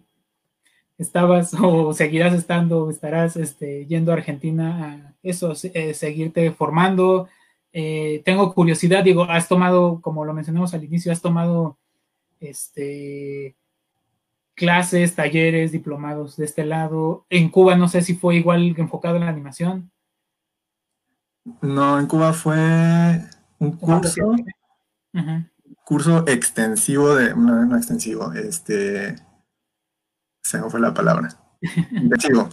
[0.97, 7.29] estabas o seguirás estando, estarás este, yendo a Argentina a eso, eh, seguirte formando.
[7.71, 11.77] Eh, tengo curiosidad, digo, has tomado, como lo mencionamos al inicio, has tomado
[12.39, 13.55] este,
[14.57, 17.25] clases, talleres, diplomados de este lado.
[17.29, 19.91] En Cuba no sé si fue igual enfocado en la animación.
[21.61, 23.21] No, en Cuba fue
[23.59, 24.35] un curso
[25.87, 29.15] curso extensivo de, no, no extensivo, este,
[30.43, 31.29] se me fue la palabra,
[31.91, 32.49] intensivo.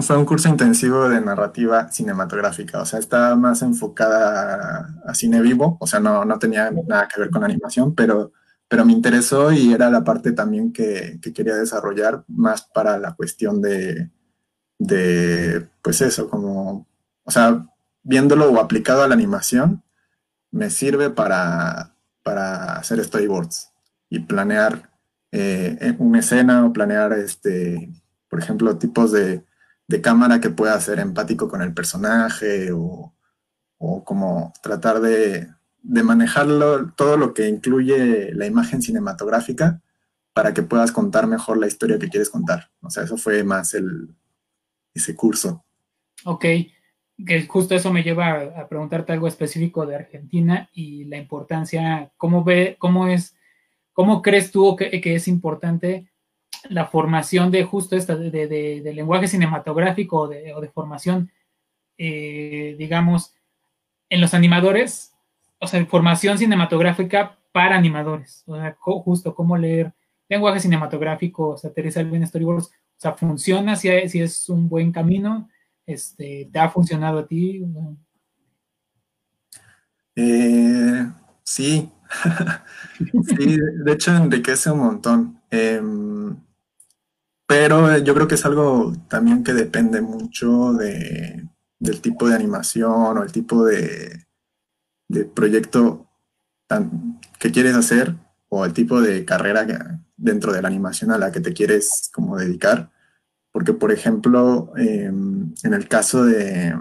[0.00, 5.76] Fue un curso intensivo de narrativa cinematográfica, o sea, estaba más enfocada a, cine vivo,
[5.78, 8.32] o sea, no, no, tenía nada que ver con animación, pero,
[8.72, 13.14] pero me interesó y era la parte también que, que quería desarrollar más para la
[13.14, 14.08] cuestión de,
[14.78, 16.88] de, pues eso, como,
[17.22, 17.66] o sea,
[18.02, 19.82] viéndolo o aplicado a la animación,
[20.50, 23.70] me sirve para, para hacer storyboards
[24.08, 24.90] y planear
[25.32, 27.92] eh, una escena o planear, este,
[28.30, 29.44] por ejemplo, tipos de,
[30.02, 33.12] cámara que pueda ser empático con el personaje o,
[33.76, 35.50] como tratar de,
[35.82, 39.80] manejarlo, todo lo que incluye la imagen cinematográfica
[40.32, 42.70] para que puedas contar mejor la historia que quieres contar.
[42.80, 44.14] O sea, eso fue más el,
[44.94, 45.64] ese curso.
[46.24, 46.44] Ok,
[47.26, 52.44] que justo eso me lleva a, preguntarte algo específico de Argentina y la importancia, ¿cómo
[52.44, 53.36] ve, cómo es,
[53.92, 56.08] cómo crees tú que, es importante
[56.68, 61.30] la formación de justo esta, de, lenguaje cinematográfico o de, formación,
[61.98, 63.34] eh, digamos,
[64.08, 65.11] en los animadores,
[65.62, 69.94] o sea, formación cinematográfica para animadores, o sea, justo cómo leer
[70.28, 74.90] lenguaje cinematográfico, o sea, aterrizar bien storyboards, o sea, funciona si, si es un buen
[74.90, 75.48] camino,
[75.86, 77.64] este, ¿Te ha funcionado a ti?
[80.16, 81.06] Eh,
[81.44, 81.90] sí,
[83.36, 85.42] sí, de hecho enriquece un montón.
[85.50, 86.36] Em,
[87.46, 91.48] pero yo creo que es algo también que depende mucho de,
[91.78, 94.24] del tipo de animación o el tipo de,
[95.12, 96.08] de proyecto
[97.38, 98.14] que quieres hacer
[98.48, 99.66] o el tipo de carrera
[100.16, 102.90] dentro de la animación a la que te quieres como dedicar.
[103.52, 106.74] Porque, por ejemplo, em, en el caso de,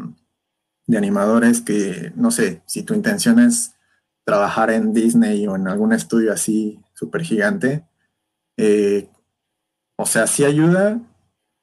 [0.88, 3.73] de animadores que, no sé, si tu intención es
[4.23, 7.86] trabajar en Disney o en algún estudio así súper gigante,
[8.55, 9.09] eh,
[9.97, 11.01] o sea, sí ayuda,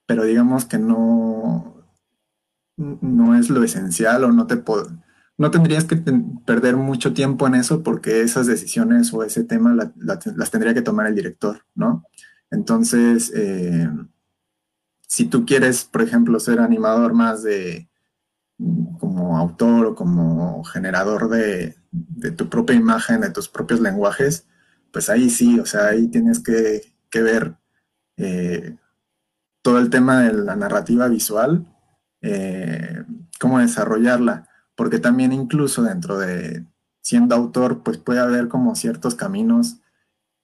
[0.07, 1.83] pero digamos que no,
[2.77, 4.59] no es lo esencial o no te
[5.39, 5.97] no tendrías que
[6.45, 11.07] perder mucho tiempo en eso porque esas decisiones o ese tema las tendría que tomar
[11.07, 12.05] el director, ¿no?
[12.51, 13.89] Entonces, eh,
[15.07, 17.89] si tú quieres, por ejemplo, ser animador más de
[18.99, 21.77] como autor o como generador de,
[22.37, 24.47] tu propia imagen, de tus propios lenguajes,
[24.93, 26.83] pues ahí sí, o sea, ahí tienes que,
[27.13, 27.55] ver
[28.17, 28.77] eh,
[29.63, 31.65] todo el tema de la narrativa visual,
[32.23, 33.05] eh,
[33.39, 34.49] cómo desarrollarla,
[34.79, 36.65] porque también incluso dentro de
[37.03, 39.81] siendo autor, pues puede haber como ciertos caminos,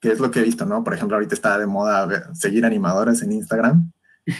[0.00, 0.82] que es lo que he visto, ¿no?
[0.82, 3.92] Por ejemplo, ahorita está de moda seguir animadores en Instagram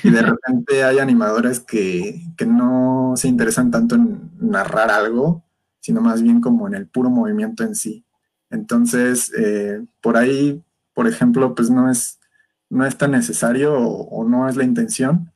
[0.03, 5.45] y de repente hay animadores que, no se interesan tanto en narrar algo,
[5.79, 8.05] sino más bien como en el puro movimiento en sí.
[8.51, 10.61] Entonces, eh, por ahí,
[10.93, 12.19] por ejemplo, pues no es,
[12.69, 15.31] no es tan necesario o, no es la intención,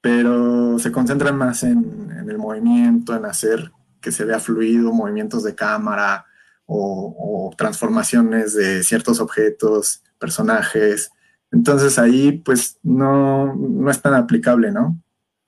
[0.00, 3.72] pero se concentran más en, el movimiento, en hacer
[4.06, 6.26] que se vea fluido, movimientos de cámara
[6.64, 11.10] o transformaciones de ciertos objetos, personajes,
[11.50, 15.00] entonces ahí pues no, es tan aplicable, ¿no?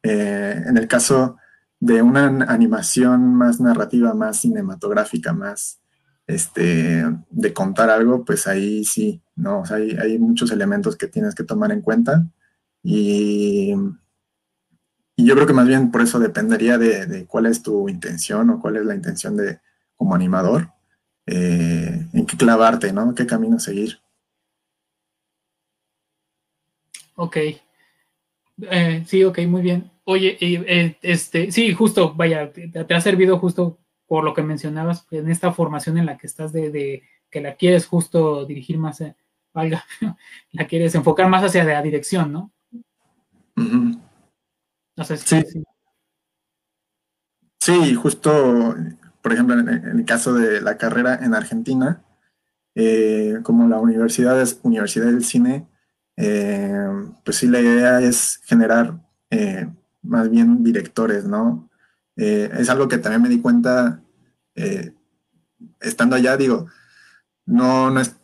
[0.02, 1.36] Eh, en el caso
[1.80, 5.80] de una animación más narrativa, más cinematográfica, más
[6.26, 9.60] este, de contar algo, pues ahí sí, ¿no?
[9.60, 12.26] O sea, hay, muchos elementos que tienes que tomar en cuenta
[12.82, 13.74] y,
[15.24, 18.76] yo creo que más bien por eso dependería de, cuál es tu intención o cuál
[18.76, 19.58] es la intención de
[19.96, 20.70] como animador,
[21.26, 23.12] eh, en qué clavarte, ¿no?
[23.14, 23.98] ¿Qué camino seguir?
[27.16, 27.36] Ok.
[28.62, 29.90] Eh, sí, ok, muy bien.
[30.04, 35.28] Oye, eh, este, sí, justo, vaya, te, ha servido justo por lo que mencionabas en
[35.28, 39.02] esta formación en la que estás de, que la quieres justo dirigir más,
[39.52, 39.84] valga,
[40.52, 42.52] la quieres enfocar más hacia la dirección, ¿no?
[44.98, 45.64] No sé si sí.
[47.60, 47.94] sí.
[47.94, 48.74] justo,
[49.22, 52.04] por ejemplo, en, el caso de la carrera en Argentina,
[53.42, 55.66] como la universidad es Universidad del Cine,
[56.20, 56.74] eh,
[57.24, 58.98] pues sí, la idea es generar
[59.30, 59.68] eh,
[60.02, 61.70] más bien directores, ¿no?
[62.16, 64.02] Eh, es algo que también me di cuenta
[65.80, 66.66] estando allá, digo,
[67.46, 68.16] no, no es,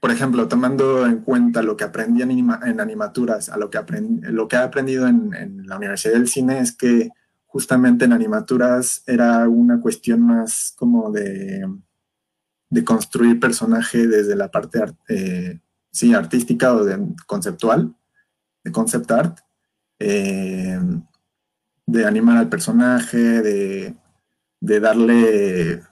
[0.00, 3.78] por ejemplo, tomando en cuenta lo que aprendí en, animaturas, a lo que,
[4.22, 7.10] lo que he aprendido en, la Universidad del Cine es que
[7.46, 11.66] justamente en animaturas era una cuestión más como de,
[12.84, 14.80] construir personaje desde la parte
[15.90, 16.86] sí, artística o
[17.26, 17.94] conceptual,
[18.64, 19.38] de concept art,
[19.98, 20.80] eh,
[21.84, 23.96] de animar al personaje, de,
[24.80, 25.82] darle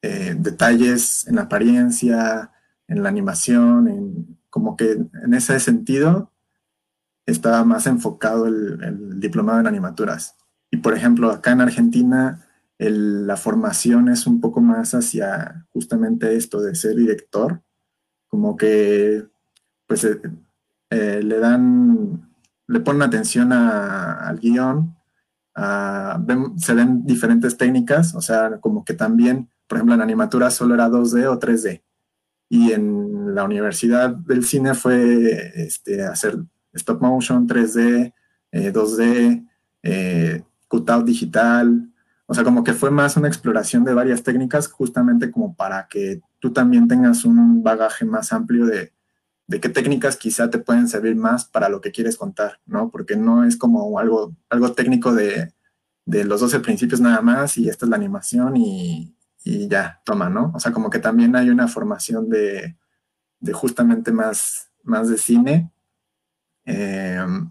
[0.00, 2.51] eh, detalles en apariencia,
[2.92, 6.30] en la animación, como que en ese sentido
[7.26, 10.36] estaba más enfocado el, diplomado en animaturas.
[10.70, 12.46] Y por ejemplo, acá en Argentina,
[12.78, 17.62] la formación es un poco más hacia justamente esto de ser director,
[18.28, 19.26] como que
[19.86, 20.20] pues eh,
[20.90, 22.34] eh, le dan,
[22.66, 24.96] le ponen atención al guion,
[26.56, 30.88] se ven diferentes técnicas, o sea, como que también, por ejemplo, en animatura solo era
[30.88, 31.82] 2D o 3D.
[32.52, 36.36] Y en la Universidad del Cine fue este, hacer
[36.74, 38.12] stop motion, 3D,
[38.52, 39.48] 2D,
[39.82, 41.88] eh, cutout digital.
[42.26, 46.20] O sea, como que fue más una exploración de varias técnicas justamente como para que
[46.40, 48.92] tú también tengas un bagaje más amplio de,
[49.46, 52.90] de qué técnicas quizá te pueden servir más para lo que quieres contar, ¿no?
[52.90, 55.54] Porque no es como algo, algo técnico de,
[56.04, 60.52] los 12 principios nada más y esta es la animación y, ya, toma, ¿no?
[60.54, 62.76] O sea, como que también hay una formación de,
[63.52, 65.72] justamente más, más de cine,
[66.64, 67.50] em,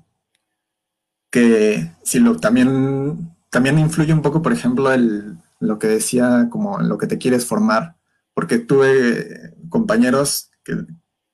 [1.29, 6.79] que si lo también, también influye un poco, por ejemplo, el, lo que decía, como
[6.79, 7.95] lo que te quieres formar,
[8.33, 10.85] porque tuve compañeros que,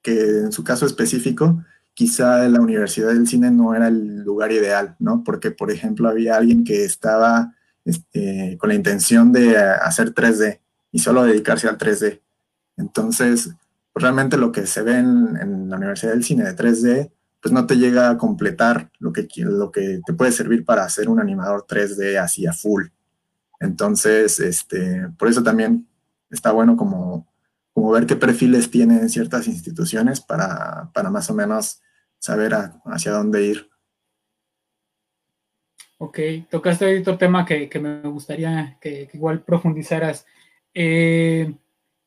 [0.01, 4.95] que en su caso específico, quizá la Universidad del Cine no era el lugar ideal,
[4.99, 5.23] ¿no?
[5.23, 7.55] Porque, por ejemplo, había alguien que estaba
[7.87, 10.59] este, con la intención de hacer 3D
[10.91, 12.21] y solo dedicarse al 3D.
[12.75, 13.49] Entonces,
[13.95, 17.11] realmente lo que se ve en, la Universidad del Cine de 3D,
[17.41, 21.07] pues no te llega a completar lo que, lo que te puede servir para hacer
[21.07, 22.87] un animador 3D así a full.
[23.61, 25.87] Entonces, este, por eso también
[26.29, 27.31] está bueno como,
[27.73, 31.81] como ver qué perfiles tienen ciertas instituciones para, para más o menos
[32.19, 32.53] saber
[32.85, 33.69] hacia dónde ir.
[35.99, 36.19] Ok,
[36.49, 40.27] tocaste otro tema que, me gustaría que, igual profundizaras.
[40.73, 41.53] Eh,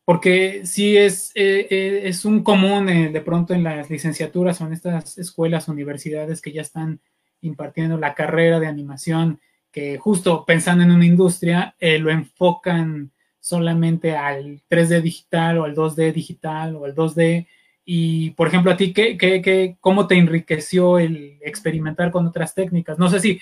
[0.04, 4.74] porque sí es, eh, eh, es un común de pronto en las licenciaturas o en
[4.74, 7.00] estas escuelas, universidades que ya están
[7.40, 9.40] impartiendo la carrera de animación,
[9.72, 16.12] que justo pensando en una industria, lo enfocan solamente al 3D digital o al 2D
[16.12, 17.46] digital o al 2D.
[17.84, 22.54] Y, por ejemplo, a ti, ¿qué, qué, qué, cómo te enriqueció el experimentar con otras
[22.54, 22.98] técnicas?
[22.98, 23.40] No sé si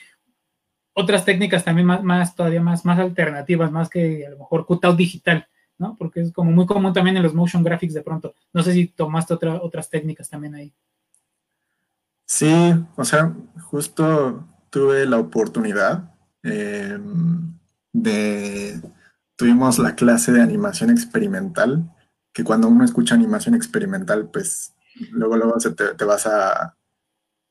[0.98, 4.96] otras técnicas también más, más todavía más, más alternativas, más que a lo mejor cutout
[4.96, 5.46] digital,
[5.78, 5.94] ¿no?
[5.96, 8.34] Porque es como muy común también en los motion graphics de pronto.
[8.52, 10.74] No sé si tomaste otras técnicas también ahí.
[12.26, 12.52] Sí,
[12.96, 13.32] o sea,
[13.70, 17.56] justo tuve la oportunidad em,
[17.92, 18.82] de...
[19.36, 21.94] Tuvimos la clase de animación experimental,
[22.32, 24.74] que cuando uno escucha animación experimental, pues
[25.12, 26.76] luego, luego te, te vas a,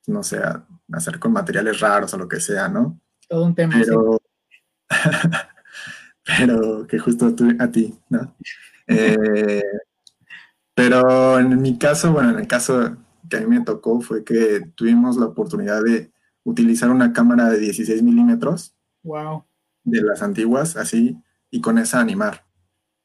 [0.07, 2.99] no sé, a hacer con materiales raros o lo que sea, ¿no?
[3.27, 3.75] Todo un tema.
[6.23, 8.35] Pero, que justo a ti, ¿no?
[8.87, 9.63] Eh,
[10.73, 12.97] pero en mi caso, bueno, en el caso
[13.29, 16.11] que a mí me tocó fue que tuvimos la oportunidad de
[16.43, 18.75] utilizar una cámara de 16 milímetros.
[19.03, 19.45] Wow.
[19.83, 21.17] De las antiguas, así,
[21.49, 22.45] y con esa animar,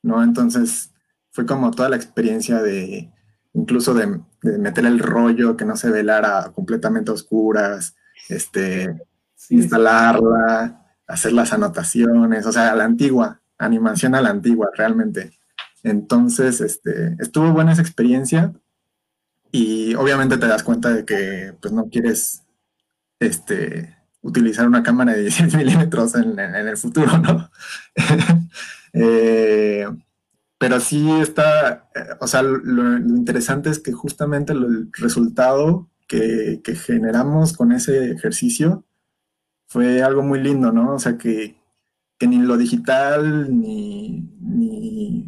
[0.03, 0.23] ¿no?
[0.23, 0.93] Entonces
[1.31, 3.13] fue como toda la experiencia de,
[3.53, 7.95] incluso de, de meter el rollo que no se velara completamente a oscuras,
[8.29, 9.01] este,
[9.51, 15.33] instalarla, hacer las anotaciones, o sea, a la antigua, animación a la antigua, realmente.
[15.83, 18.53] Entonces, este, estuvo buena esa experiencia
[19.51, 22.45] y obviamente te das cuenta de que pues no quieres
[23.21, 27.51] este, utilizar una cámara de 16 milímetros en, el futuro, ¿no?
[28.95, 29.87] Eh,
[30.59, 31.89] pero sí está,
[32.21, 38.85] o sea, lo, interesante es que justamente el resultado que, generamos con ese ejercicio
[39.73, 40.95] fue algo muy lindo, ¿no?
[40.97, 41.57] O sea, que,
[42.21, 44.29] ni lo digital, ni,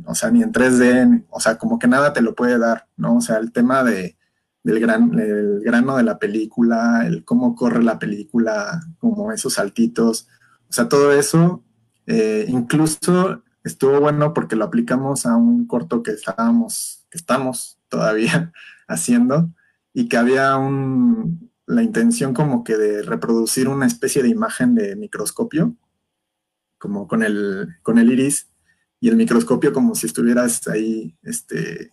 [0.07, 3.17] o sea, ni en 3D, o sea, como que nada te lo puede dar, ¿no?
[3.17, 4.19] O sea, el tema de,
[4.63, 10.29] del gran, el grano de la película, el cómo corre la película, como esos saltitos,
[10.69, 11.65] o sea, todo eso,
[12.07, 18.53] eh, incluso estuvo bueno porque lo aplicamos a un corto que estábamos, que estamos todavía
[18.89, 19.51] haciendo
[19.95, 24.97] y que había un, la intención como que de reproducir una especie de imagen de
[24.97, 25.77] microscopio,
[26.79, 28.49] como con el, con el iris,
[29.01, 31.93] y el microscopio como si estuvieras ahí este,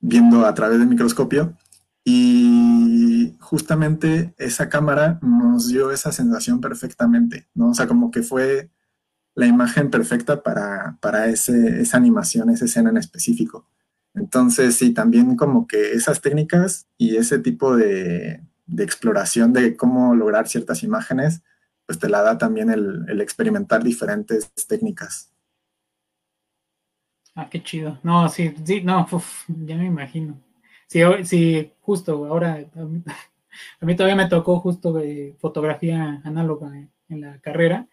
[0.00, 1.56] viendo a través del microscopio.
[2.04, 7.70] Y justamente esa cámara nos dio esa sensación perfectamente, ¿no?
[7.70, 8.70] O sea, como que fue
[9.34, 13.68] la imagen perfecta para, para ese, esa animación, esa escena en específico.
[14.14, 20.14] Entonces, sí, también como que esas técnicas y ese tipo de, de exploración de cómo
[20.14, 21.42] lograr ciertas imágenes,
[21.86, 25.32] pues te la da también el, experimentar diferentes técnicas.
[27.34, 27.98] Ah, qué chido.
[28.02, 29.06] No, sí, sí, no,
[29.48, 30.40] ya me imagino.
[30.86, 32.64] Sí, sí, justo ahora,
[33.80, 35.00] a mí, todavía me tocó justo
[35.38, 36.70] fotografía análoga
[37.08, 37.86] en, la carrera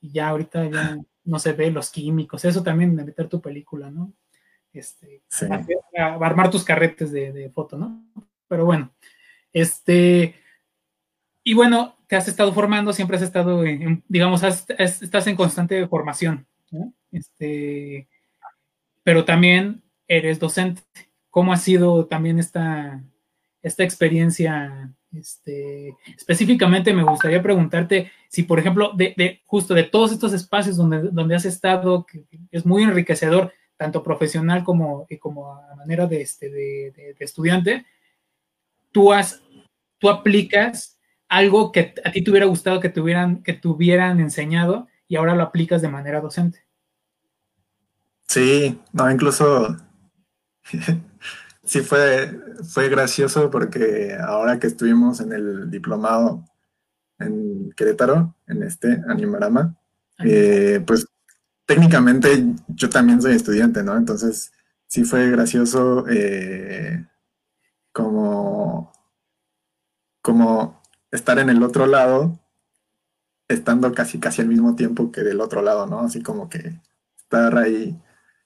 [0.00, 3.90] y ya ahorita ya no se ve los químicos, eso también de meter tu película,
[3.90, 4.12] ¿no?
[4.72, 5.22] Este,
[5.98, 8.06] armar tus carretes de, de foto, ¿no?
[8.48, 8.90] Pero bueno,
[9.52, 10.34] este,
[11.44, 16.46] y bueno, te has estado formando, siempre has estado, en, digamos, estás en constante formación,
[17.10, 18.08] Este,
[19.02, 20.82] pero también eres docente.
[21.30, 23.02] ¿Cómo ha sido también esta,
[23.62, 24.92] esta experiencia?
[25.14, 31.10] Este, específicamente me gustaría preguntarte si, por ejemplo, de, justo de todos estos espacios donde,
[31.10, 36.48] donde has estado, que es muy enriquecedor, tanto profesional como, como a manera de, este,
[36.50, 37.84] de estudiante,
[38.92, 39.42] tú has,
[39.98, 40.98] tú aplicas
[41.28, 45.16] algo que a ti te hubiera gustado que te hubieran, que te hubieran enseñado y
[45.16, 46.64] ahora lo aplicas de manera docente.
[48.28, 49.76] Sí, no, incluso
[51.64, 56.44] sí fue, fue gracioso porque ahora que estuvimos en el diplomado
[57.18, 59.76] en Querétaro, en este Animarama,
[60.24, 61.06] eh, pues
[61.66, 63.96] técnicamente yo también soy estudiante, ¿no?
[63.96, 64.52] Entonces
[64.86, 67.06] sí fue gracioso eh,
[67.92, 68.92] como,
[70.22, 72.38] como estar en el otro lado
[73.48, 76.00] estando casi casi al mismo tiempo que del otro lado, ¿no?
[76.00, 76.80] Así como que
[77.16, 78.00] estar ahí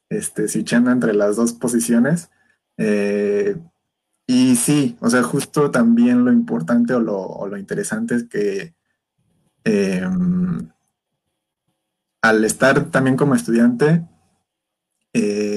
[0.09, 2.31] este, switchando entre las dos posiciones.
[2.77, 3.57] Eh,
[4.27, 8.75] y sí, o sea, justo también lo importante o lo, interesante es que
[9.65, 10.69] em,
[12.23, 14.05] al estar también como estudiante,
[15.13, 15.56] eh,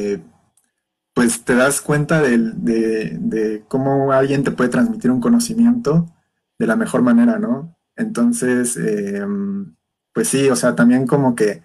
[1.20, 6.16] pues te das cuenta de, cómo alguien te puede transmitir un conocimiento
[6.58, 7.78] de la mejor manera, ¿no?
[7.98, 9.76] Entonces, em,
[10.14, 11.62] pues sí, o sea, también como que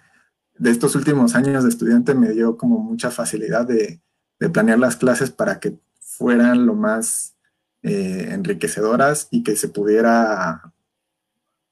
[0.55, 4.01] de estos últimos años de estudiante me dio como mucha facilidad de,
[4.41, 7.37] de planear las clases para que fueran lo más
[7.81, 10.73] eh, enriquecedoras y que se pudiera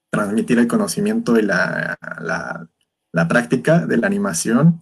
[0.10, 1.97] transmitir el conocimiento y la,
[3.27, 4.81] práctica de la animación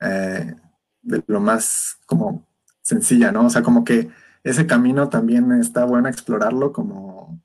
[0.00, 0.56] eh,
[1.02, 2.46] de lo más como
[2.82, 3.46] sencilla, ¿no?
[3.46, 4.10] O sea, como que
[4.44, 7.40] ese camino también está bueno explorarlo como,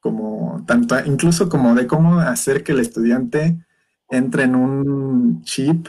[0.00, 3.64] como tanto, incluso como de cómo hacer que el estudiante
[4.10, 5.88] entre en un chip,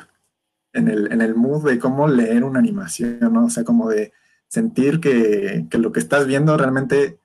[0.72, 3.46] en el, en el mood de cómo leer una animación, ¿no?
[3.46, 4.14] O sea, como de
[4.48, 7.18] sentir que, lo que estás viendo realmente,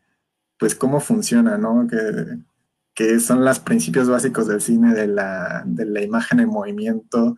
[0.59, 1.87] pues cómo funciona, ¿no?
[1.87, 5.65] Que, son los principios básicos del cine, de la,
[6.03, 7.37] imagen en movimiento.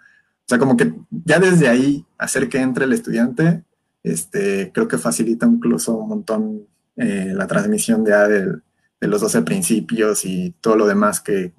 [0.51, 0.93] O sea, como que
[1.25, 3.63] ya desde ahí hacer que entre el estudiante,
[4.03, 6.67] este, creo que facilita incluso un montón
[6.97, 8.59] eh, la transmisión de,
[9.01, 11.55] de, los 12 principios y todo lo demás que,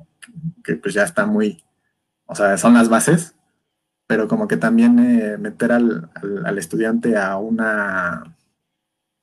[0.84, 1.64] pues ya está muy,
[2.26, 3.34] o sea, son las bases,
[4.08, 8.36] pero como que también eh, meter al, estudiante a una,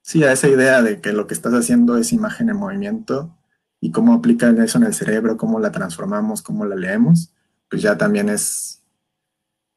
[0.00, 3.36] sí, a esa idea de que lo que estás haciendo es imagen en movimiento
[3.82, 7.34] y cómo aplica eso en el cerebro, cómo la transformamos, cómo la leemos,
[7.68, 8.78] pues ya también es,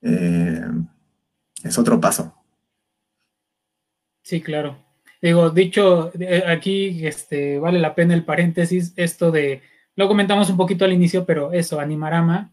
[0.02, 0.62] eh,
[1.64, 2.34] es otro paso.
[4.24, 4.78] Sí, claro.
[5.22, 6.12] Digo, dicho
[6.48, 9.62] aquí, este, vale la pena el paréntesis, esto de,
[9.96, 12.52] lo comentamos un poquito al inicio, pero eso, Animarama,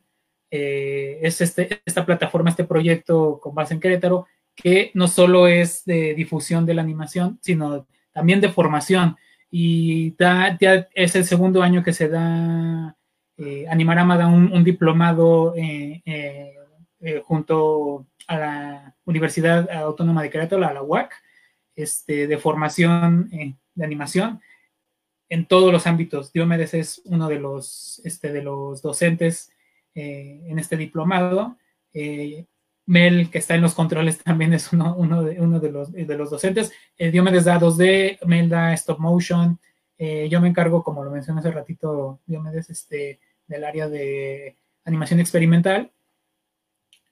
[0.51, 5.85] eh, es este, esta plataforma, este proyecto con base en Querétaro, que no solo es
[5.85, 9.17] de difusión de la animación, sino también de formación.
[9.51, 10.59] Y ya
[10.95, 12.97] es el segundo año que se da,
[13.37, 16.03] eh, Animarama da un, diplomado eh,
[17.25, 21.15] junto a la Universidad Autónoma de Querétaro, la UAC,
[21.77, 24.41] este, de formación de animación
[25.29, 26.33] en todos los ámbitos.
[26.33, 29.53] Diomedes es uno de los, este, de los docentes
[29.95, 31.57] eh, en este diplomado.
[31.93, 32.47] Eh,
[32.87, 36.17] Mel, que está en los controles, también es uno, uno, de, uno de, los, de
[36.17, 36.73] los docentes.
[36.97, 39.59] Eh, Diomedes da 2D, Mel da stop motion.
[39.99, 45.21] Eh, yo me encargo, como lo mencioné hace ratito, Diomedes, este, del área de animación
[45.21, 45.91] experimental.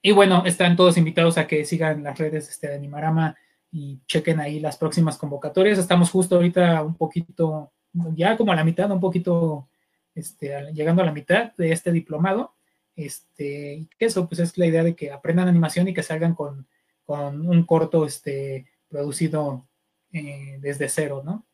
[0.01, 3.35] Y bueno, están todos invitados a que sigan las redes este, de Animarama
[3.71, 5.79] y chequen ahí las próximas convocatorias.
[5.79, 7.71] Estamos justo ahorita un poquito,
[8.15, 9.67] ya como a la mitad, un poquito
[10.15, 12.55] este, llegando a la mitad de este diplomado.
[12.95, 16.67] Este, eso pues es la idea de que aprendan animación y que salgan con,
[17.07, 19.67] un corto este, producido
[20.11, 21.45] eh, desde cero, ¿no?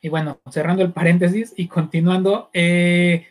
[0.00, 3.26] Y bueno, cerrando el paréntesis y continuando, eh,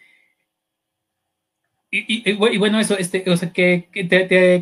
[1.90, 3.90] y, bueno, eso, este, o sea, ¿qué,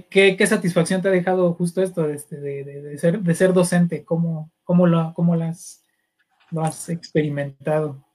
[0.09, 4.03] qué, satisfacción te ha dejado justo esto este, de, de, ser, de ser docente?
[4.03, 8.05] ¿Cómo, cómo, lo, cómo lo has experimentado?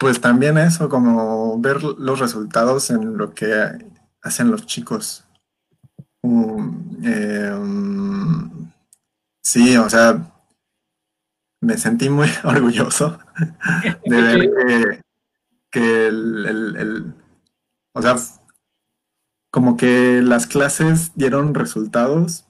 [0.00, 3.52] Pues también eso, como ver los resultados en lo que
[4.22, 5.26] hacen los chicos.
[6.22, 8.70] Um, eh, um,
[9.42, 10.32] sí, o sea,
[11.60, 13.18] me sentí muy orgulloso
[14.06, 15.04] de ver
[15.70, 17.14] que, el,
[17.92, 18.16] o sea,
[19.50, 22.46] como que las clases dieron resultados,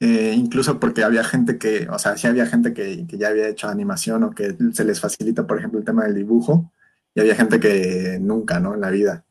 [0.00, 3.48] eh, incluso porque había gente que, o sea, sí había gente que, que, ya había
[3.48, 6.72] hecho animación o que se les facilita, por ejemplo, el tema del dibujo,
[7.14, 8.74] y había gente que nunca, ¿no?
[8.74, 9.24] En la vida.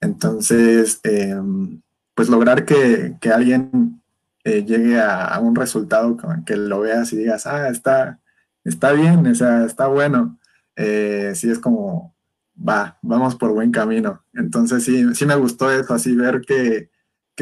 [0.00, 1.82] Entonces, em,
[2.14, 4.02] pues lograr que, alguien
[4.44, 6.16] eh, llegue a, un resultado
[6.46, 8.20] que lo veas y digas, ah, está,
[8.64, 10.38] está bien, o sea, está bueno.
[10.76, 12.14] Eh, sí es como,
[12.58, 14.24] va, vamos por buen camino.
[14.34, 16.90] Entonces sí, sí me gustó eso, así ver que,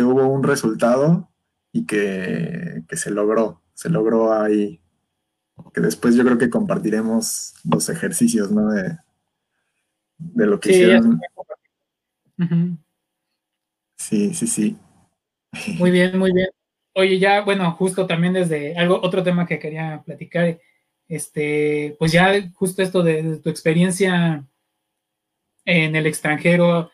[0.02, 1.30] hubo un resultado
[1.72, 4.80] y que, que, se logró, se logró ahí.
[5.72, 8.70] Que después yo creo que compartiremos los ejercicios, ¿no?
[8.70, 8.98] De,
[10.18, 11.20] de lo que hicieron.
[13.97, 14.76] Sí, sí, sí.
[15.78, 16.48] Muy bien, muy bien.
[16.93, 20.59] Oye, ya, bueno, justo también desde algo, otro tema que quería platicar,
[21.09, 24.47] este, pues ya justo esto de, tu experiencia
[25.66, 26.90] en el extranjero,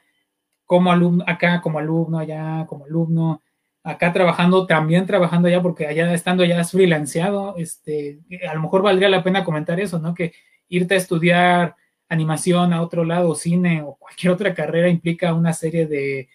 [0.64, 3.42] como alumno, acá como alumno, allá como alumno,
[3.84, 9.08] acá trabajando, también trabajando allá, porque allá estando ya freelanceado, este, a lo mejor valdría
[9.08, 10.14] la pena comentar eso, ¿no?
[10.14, 10.32] Que
[10.68, 11.76] irte a estudiar
[12.08, 16.28] animación a otro lado, cine o cualquier otra carrera implica una serie de,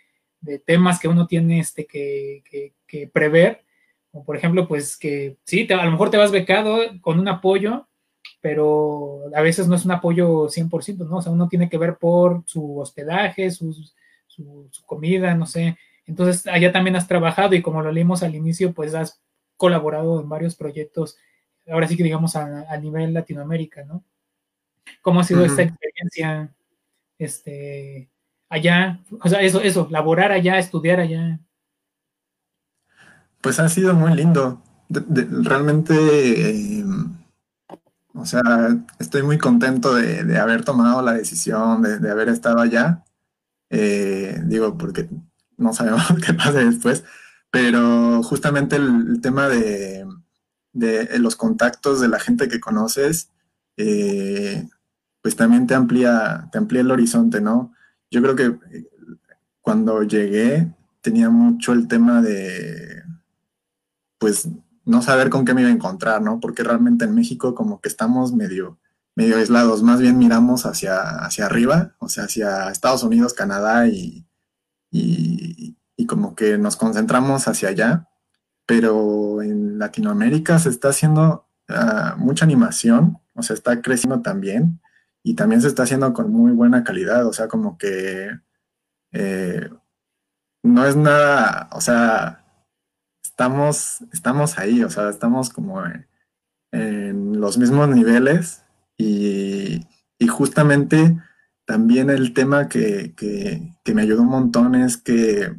[0.65, 2.73] temas que uno tiene este, que,
[3.11, 3.65] prever.
[4.11, 7.87] Como por ejemplo, pues que sí, a lo mejor te vas becado con un apoyo,
[8.47, 11.17] pero a veces no es un apoyo 100%, ¿no?
[11.17, 13.75] O sea, uno tiene que ver por su hospedaje, su,
[14.25, 15.77] su, comida, no sé.
[16.05, 19.21] Entonces, allá también has trabajado y como lo leímos al inicio, pues has
[19.57, 21.17] colaborado en varios proyectos,
[21.69, 24.05] ahora sí que digamos a, nivel Latinoamérica, ¿no?
[25.01, 26.55] ¿Cómo ha sido esta experiencia
[27.19, 28.09] este,
[28.47, 29.01] allá?
[29.21, 31.37] O sea, eso, eso, laborar allá, estudiar allá.
[33.41, 34.63] Pues ha sido muy lindo.
[34.89, 37.26] realmente, em,
[38.17, 38.41] o sea,
[38.99, 43.03] estoy muy contento de, haber tomado la decisión, de, haber estado allá.
[43.69, 45.09] Eh, digo, porque
[45.57, 47.03] no sabemos qué pase después,
[47.51, 50.05] pero justamente el, tema de,
[51.19, 53.29] los contactos de la gente que conoces,
[53.77, 54.67] eh,
[55.21, 57.73] pues también te amplía, te amplía el horizonte, ¿no?
[58.09, 58.45] Yo creo que
[58.75, 58.89] eh,
[59.61, 63.03] cuando llegué tenía mucho el tema de,
[64.17, 64.49] pues,
[64.87, 66.39] no saber con qué me iba a encontrar, ¿no?
[66.39, 68.79] Porque realmente en México como que estamos medio,
[69.15, 74.25] medio aislados, más bien miramos hacia, hacia arriba, o sea, hacia Estados Unidos, Canadá y,
[75.97, 78.07] y como que nos concentramos hacia allá,
[78.65, 84.79] pero en Latinoamérica se está haciendo ah, mucha animación, o sea, está creciendo también
[85.23, 88.29] y también se está haciendo con muy buena calidad, o sea, como que
[89.11, 89.69] eh,
[90.63, 92.45] no es nada, o sea,
[93.37, 96.07] estamos, estamos ahí, o sea, estamos como en,
[97.39, 98.63] los mismos niveles
[98.97, 99.85] y,
[100.29, 101.17] justamente
[101.65, 105.55] también el tema que, que me ayudó un montón es que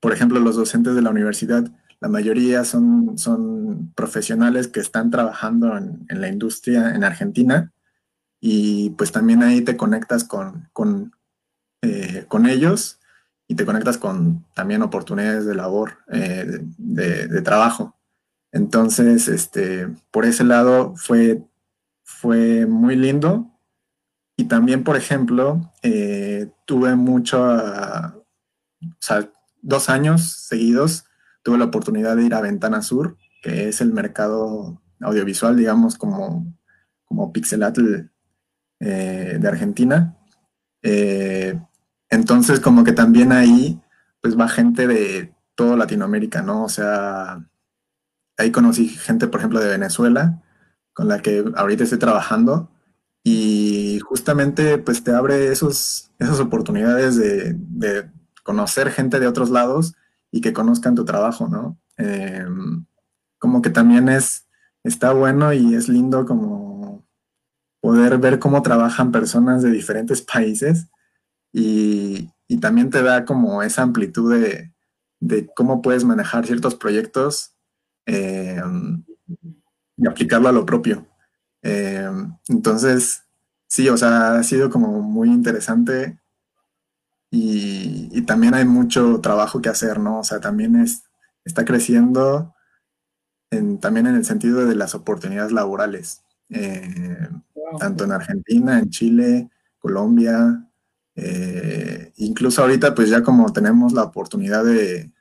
[0.00, 1.68] por ejemplo, los docentes de la universidad,
[2.00, 7.72] la mayoría son, son profesionales que están trabajando en, la industria en Argentina
[8.40, 11.12] y pues también ahí te conectas con, con,
[11.82, 13.00] eh, ellos
[13.48, 17.96] y te conectas con también oportunidades de labor, eh, de, trabajo.
[18.52, 21.42] Entonces, este, por ese lado fue,
[22.02, 23.52] fue muy lindo.
[24.36, 29.30] Y también, por ejemplo, eh, tuve mucho, o sea,
[29.62, 31.06] dos años seguidos
[31.46, 36.52] tuve la oportunidad de ir a Ventana Sur, que es el mercado audiovisual, digamos, como,
[37.04, 38.10] como Pixelatl
[38.80, 40.18] eh, de Argentina.
[42.10, 43.80] Entonces, como que también ahí,
[44.20, 46.64] pues va gente de toda Latinoamérica, ¿no?
[46.64, 47.46] O sea,
[48.36, 50.42] ahí conocí gente, por ejemplo, de Venezuela,
[50.92, 52.70] con la que ahorita estoy trabajando,
[53.24, 58.10] y justamente, pues te abre esos, esas oportunidades de
[58.46, 59.94] conocer gente de otros lados
[60.30, 61.78] y que conozcan tu trabajo, ¿no?
[61.98, 62.86] Em,
[63.38, 64.46] como que también es,
[64.84, 67.04] está bueno y es lindo como
[67.80, 70.88] poder ver cómo trabajan personas de diferentes países
[71.58, 74.72] y, también te da como esa amplitud de,
[75.54, 77.54] cómo puedes manejar ciertos proyectos
[78.04, 79.02] em,
[79.96, 81.06] y aplicarlo a lo propio.
[81.62, 83.22] Em, entonces,
[83.68, 86.18] sí, o sea, ha sido como muy interesante
[87.30, 90.20] y, también hay mucho trabajo que hacer, ¿no?
[90.20, 91.04] O sea, también es,
[91.44, 92.54] está creciendo
[93.80, 97.28] también en el sentido de las oportunidades laborales, eh,
[97.78, 100.65] tanto en Argentina, en Chile, Colombia,
[101.16, 105.12] eh, incluso ahorita pues ya como tenemos la oportunidad de,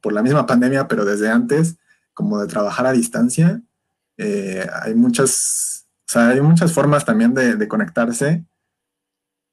[0.00, 1.76] por la misma pandemia, pero desde antes,
[2.14, 3.62] como de trabajar a distancia,
[4.16, 8.44] eh, hay muchas, o sea, hay muchas formas también de, de conectarse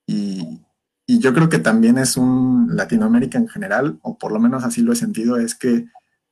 [0.07, 0.65] y,
[1.07, 4.81] y yo creo que también es un Latinoamérica en general, o por lo menos así
[4.81, 5.85] lo he sentido, es que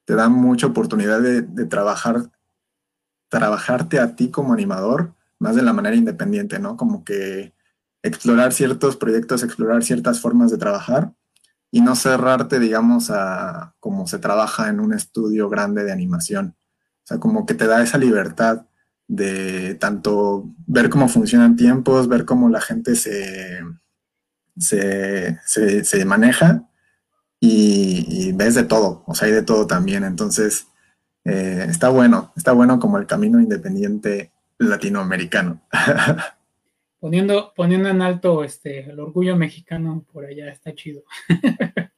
[0.06, 2.32] te da mucha oportunidad de, trabajar,
[3.30, 6.76] trabajarte a ti como animador, más de la manera independiente, ¿no?
[6.76, 7.54] Como que
[8.04, 11.14] explorar ciertos proyectos, explorar ciertas formas de trabajar
[11.72, 16.56] y no cerrarte, digamos, a cómo se trabaja en un estudio grande de animación.
[17.04, 18.68] O sea, como que te da esa libertad
[19.08, 23.62] de tanto ver cómo funcionan tiempos, ver cómo la gente se,
[24.58, 26.70] se, se, maneja
[27.40, 30.04] y, ves de todo, o sea, hay de todo también.
[30.04, 30.68] Entonces,
[31.26, 35.62] eh, está bueno, está bueno como el camino independiente latinoamericano.
[37.04, 41.04] Poniendo, poniendo en alto este, el orgullo mexicano por allá, está chido.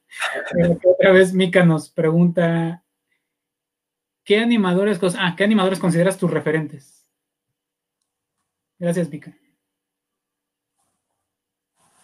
[0.84, 2.84] otra vez Mika nos pregunta,
[4.23, 7.07] ¿qué animadores, ah, ¿qué animadores consideras tus referentes?
[8.80, 9.38] Gracias, Mika.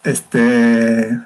[0.04, 1.20] Este,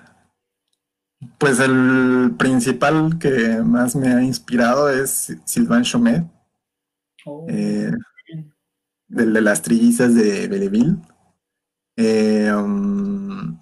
[1.37, 6.25] pues el principal que más me ha inspirado es Sylvain Chomet,
[7.27, 7.93] oh, eh,
[9.09, 10.97] del de las trillizas de Belleville.
[11.97, 13.59] Eh, um,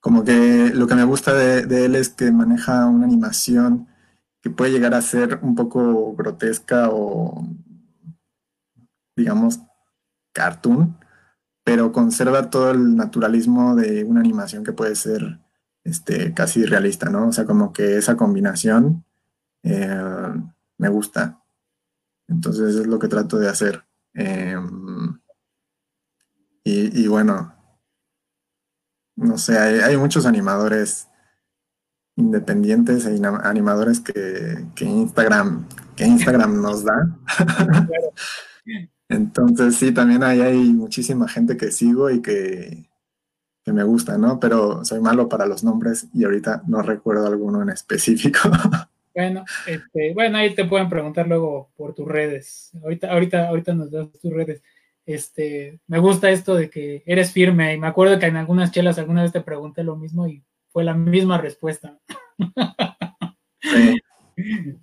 [0.00, 3.88] como que lo que me gusta de, él es que maneja una animación
[4.40, 7.46] que puede llegar a ser un poco grotesca o,
[9.16, 9.60] digamos,
[10.32, 10.98] cartoon,
[11.64, 15.40] pero conserva todo el naturalismo de una animación que puede ser
[15.84, 17.28] este, casi realista, ¿no?
[17.28, 19.04] O sea, como que esa combinación
[19.62, 20.32] eh,
[20.78, 21.42] me gusta.
[22.28, 23.84] Entonces es lo que trato de hacer.
[24.14, 24.81] Em,
[26.64, 27.54] y, bueno,
[29.16, 31.08] no sé, hay, muchos animadores
[32.16, 35.66] independientes e animadores que, Instagram,
[35.96, 37.16] que Instagram nos da.
[39.08, 42.88] Entonces sí, también ahí hay muchísima gente que sigo y que,
[43.64, 44.40] que me gusta, ¿no?
[44.40, 48.38] Pero soy malo para los nombres y ahorita no recuerdo alguno en específico.
[49.14, 52.70] Bueno, este, bueno, ahí te pueden preguntar luego por tus redes.
[52.82, 54.62] Ahorita, ahorita, ahorita nos das tus redes.
[55.04, 58.98] Este, me gusta esto de que eres firme y me acuerdo que en algunas chelas
[58.98, 61.98] alguna vez te pregunté lo mismo y fue la misma respuesta.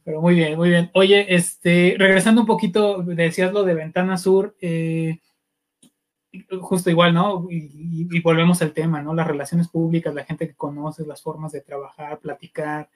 [0.03, 0.91] Pero muy bien, muy bien.
[0.93, 5.19] Oye, este, regresando un poquito, decías lo de Ventana Sur, eh,
[6.61, 7.47] justo igual, ¿no?
[7.49, 9.13] Y, volvemos al tema, ¿no?
[9.13, 12.89] Las relaciones públicas, la gente que conoces, las formas de trabajar, platicar,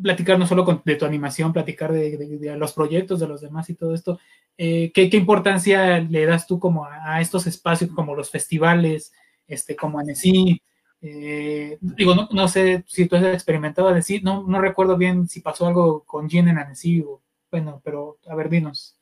[0.00, 3.94] platicar no solo de tu animación, platicar de, los proyectos de los demás y todo
[3.94, 4.18] esto.
[4.60, 9.12] Eh, ¿qué, importancia le das tú como a, estos espacios, como los festivales,
[9.46, 10.60] este, como Annecy?
[11.00, 15.68] Eh, digo, no, sé si tú has experimentado decir, no, no recuerdo bien si pasó
[15.68, 17.22] algo con Jean en Annecy o,
[17.52, 18.96] bueno, pero a ver, dinos.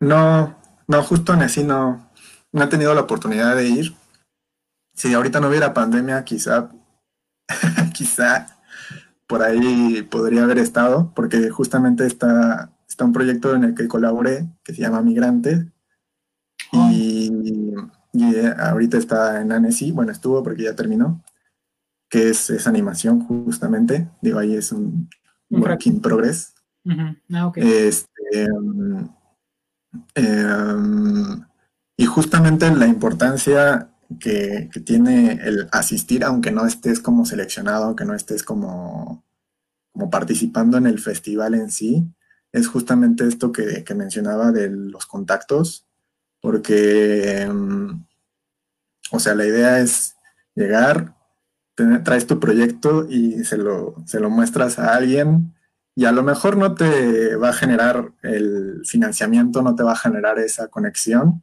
[0.00, 0.58] No,
[0.88, 2.10] no, justo Annecy no,
[2.50, 3.94] no he tenido la oportunidad de ir.
[4.92, 6.68] Si ahorita no hubiera pandemia, quizá,
[7.94, 8.58] quizá
[9.28, 14.48] por ahí podría haber estado, porque justamente está, está un proyecto en el que colaboré
[14.64, 15.70] que se llama Migrante.
[16.72, 17.30] Y,
[18.12, 21.22] eh, ahorita está en Annecy, bueno, estuvo porque ya terminó,
[22.08, 24.10] que es, esa animación justamente.
[24.20, 25.08] Digo, ahí es un,
[25.50, 26.54] work in progress.
[26.88, 29.08] Ah, este, um,
[30.14, 31.44] em,
[31.96, 38.14] y justamente la importancia que, tiene el asistir, aunque no estés como seleccionado, aunque no
[38.14, 39.24] estés como,
[39.92, 42.12] como participando en el festival en sí,
[42.52, 45.86] es justamente esto que, mencionaba de los contactos,
[46.40, 48.04] porque, em,
[49.12, 50.16] o sea, la idea es
[50.54, 51.14] llegar,
[52.04, 55.54] traes tu proyecto y se lo, se lo muestras a alguien
[55.94, 59.96] y a lo mejor no te va a generar el financiamiento, no te va a
[59.96, 61.42] generar esa conexión,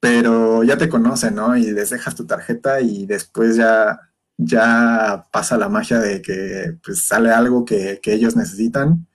[0.00, 1.56] pero ya te conocen, ¿no?
[1.56, 4.00] Y les dejas tu tarjeta y después ya,
[4.36, 9.06] ya pasa la magia de que pues, sale algo que, ellos necesitan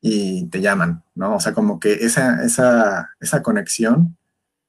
[0.00, 1.36] y te llaman, ¿no?
[1.36, 4.16] O sea, como que esa, esa, esa conexión,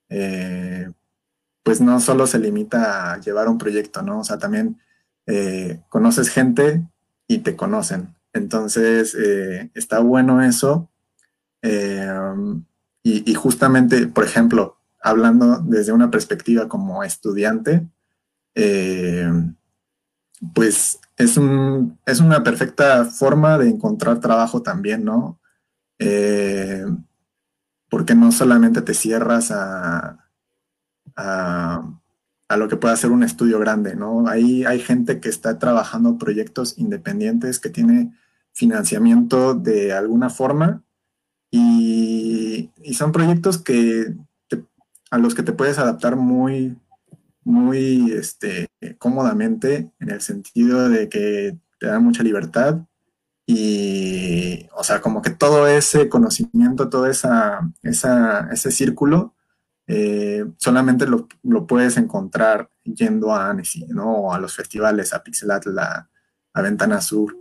[0.10, 0.92] eh,
[1.64, 4.20] pues no solo se limita a llevar un proyecto, ¿no?
[4.20, 4.80] O sea, también
[5.28, 6.84] eh, conoces gente
[7.28, 8.16] y te conocen.
[8.34, 10.90] Entonces, eh, está bueno eso.
[13.04, 17.88] y, justamente, por ejemplo, hablando desde una perspectiva como estudiante,
[20.54, 25.40] pues es, un, es una perfecta forma de encontrar trabajo también, ¿no?
[26.00, 26.86] Eh,
[27.90, 30.30] porque no solamente te cierras a,
[31.16, 34.28] a, lo que pueda ser un estudio grande, ¿no?
[34.30, 38.14] Ahí hay gente que está trabajando proyectos independientes, que tiene
[38.54, 40.84] financiamiento de alguna forma
[41.52, 44.16] y, y son proyectos que
[45.12, 46.78] a los que te puedes adaptar muy,
[47.50, 48.68] muy este,
[49.00, 52.82] cómodamente en el sentido de que te dan mucha libertad
[53.48, 59.36] y, o sea, como que todo ese conocimiento, todo esa, ese círculo,
[59.88, 61.28] eh, solamente lo,
[61.66, 64.12] puedes encontrar yendo a Annecy, ¿no?
[64.18, 66.10] O a los festivales, a Pixelatl, a,
[66.62, 67.36] Ventana Sur.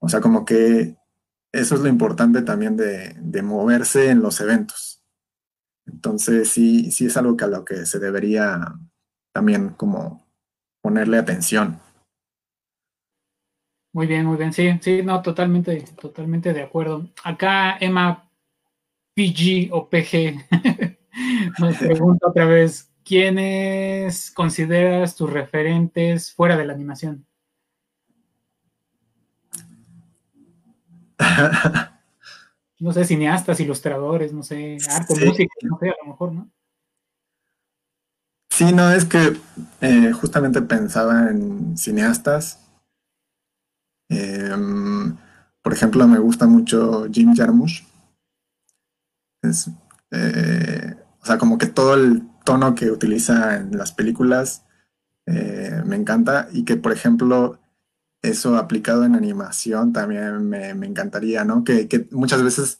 [0.00, 0.98] O sea, como que
[1.52, 5.02] eso es lo importante también de, de moverse en los eventos.
[5.86, 8.74] Entonces, sí, sí es algo que a lo que se debería
[9.34, 10.24] también como
[10.80, 11.80] ponerle atención.
[13.92, 14.52] Muy bien, muy bien.
[14.52, 17.10] Sí, sí, no, totalmente, totalmente de acuerdo.
[17.22, 18.30] Acá Emma
[19.14, 20.46] PG o PG
[21.58, 27.26] nos pregunta otra vez, ¿quiénes consideras tus referentes fuera de la animación?
[32.78, 36.50] no sé, cineastas, ilustradores, no sé, arte, música, no sé, a lo mejor, ¿no?
[38.54, 39.36] Sí, no, es que
[39.80, 42.60] eh, justamente pensaba en cineastas.
[44.08, 45.16] Em,
[45.60, 47.82] por ejemplo, me gusta mucho Jim Jarmusch.
[50.12, 54.62] Eh, o sea, como que todo el tono que utiliza en las películas
[55.26, 57.58] eh, me encanta y que, por ejemplo,
[58.22, 61.64] eso aplicado en animación también me, encantaría, ¿no?
[61.64, 62.78] Que, muchas veces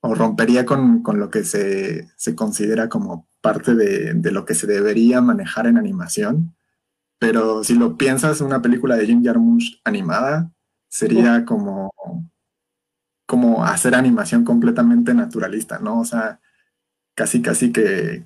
[0.00, 5.66] o rompería con, lo que se, considera como parte de, lo que se debería manejar
[5.66, 6.54] en animación.
[7.18, 10.52] Pero si lo piensas, una película de Jim Jarmusch animada
[10.88, 11.92] sería como,
[13.26, 16.00] como hacer animación completamente naturalista, ¿no?
[16.00, 16.40] O sea,
[17.14, 18.24] casi, casi que,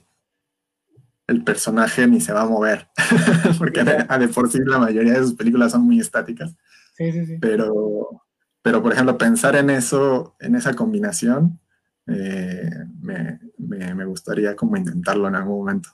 [1.26, 2.88] el personaje ni se va a mover,
[3.58, 6.54] porque a de por sí la mayoría de sus películas son muy estáticas.
[6.96, 7.38] Sí, sí, sí.
[7.40, 8.22] Pero,
[8.62, 11.58] pero por ejemplo, pensar en eso, en esa combinación,
[12.06, 12.70] eh,
[13.00, 15.90] me, me, gustaría como intentarlo en algún momento.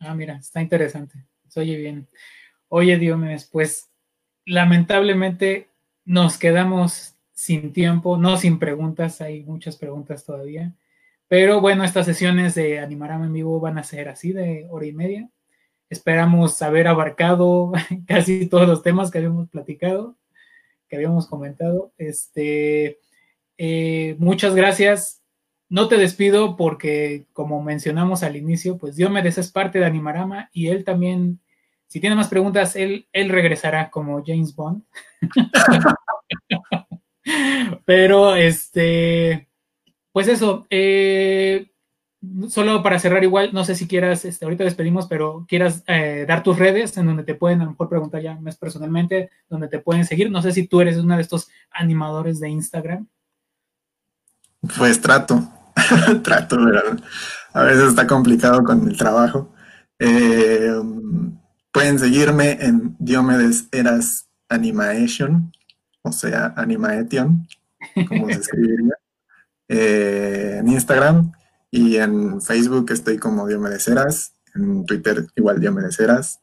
[0.00, 1.26] Ah, mira, está interesante.
[1.48, 2.08] Se oye bien.
[2.68, 3.90] Oye, Diomedes, pues
[4.44, 5.68] lamentablemente
[6.04, 10.74] nos quedamos sin tiempo, no sin preguntas, hay muchas preguntas todavía.
[11.28, 14.92] Pero bueno, estas sesiones de Animarama en vivo van a ser así de hora y
[14.92, 15.30] media.
[15.88, 17.72] Esperamos haber abarcado
[18.06, 20.16] casi todos los temas que habíamos platicado,
[20.88, 21.92] que habíamos comentado.
[21.98, 22.98] Este,
[23.58, 25.21] eh, muchas gracias.
[25.72, 30.66] No te despido porque, como mencionamos al inicio, pues Diomedes es parte de Animarama y
[30.66, 31.40] él también,
[31.86, 34.82] si tiene más preguntas, él, regresará como James Bond.
[37.86, 39.48] Pero este
[40.12, 41.70] pues eso, eh,
[42.48, 46.42] solo para cerrar igual, no sé si quieras, este, ahorita despedimos, pero quieras eh, dar
[46.42, 49.78] tus redes en donde te pueden a lo mejor preguntar ya más personalmente, donde te
[49.78, 50.30] pueden seguir.
[50.30, 53.08] No sé si tú eres uno de estos animadores de Instagram.
[54.76, 55.48] Pues trato,
[56.22, 56.96] trato, pero
[57.52, 59.52] a veces está complicado con el trabajo.
[59.98, 60.72] Eh,
[61.72, 65.52] pueden seguirme en Diomedes Eras Animation,
[66.02, 67.46] o sea, Animaetion,
[68.08, 68.94] como se escribiría.
[69.74, 71.32] Eh, en Instagram
[71.70, 76.40] y en Facebook estoy como Diomedes Eras, en Twitter igual Diomedes Eras.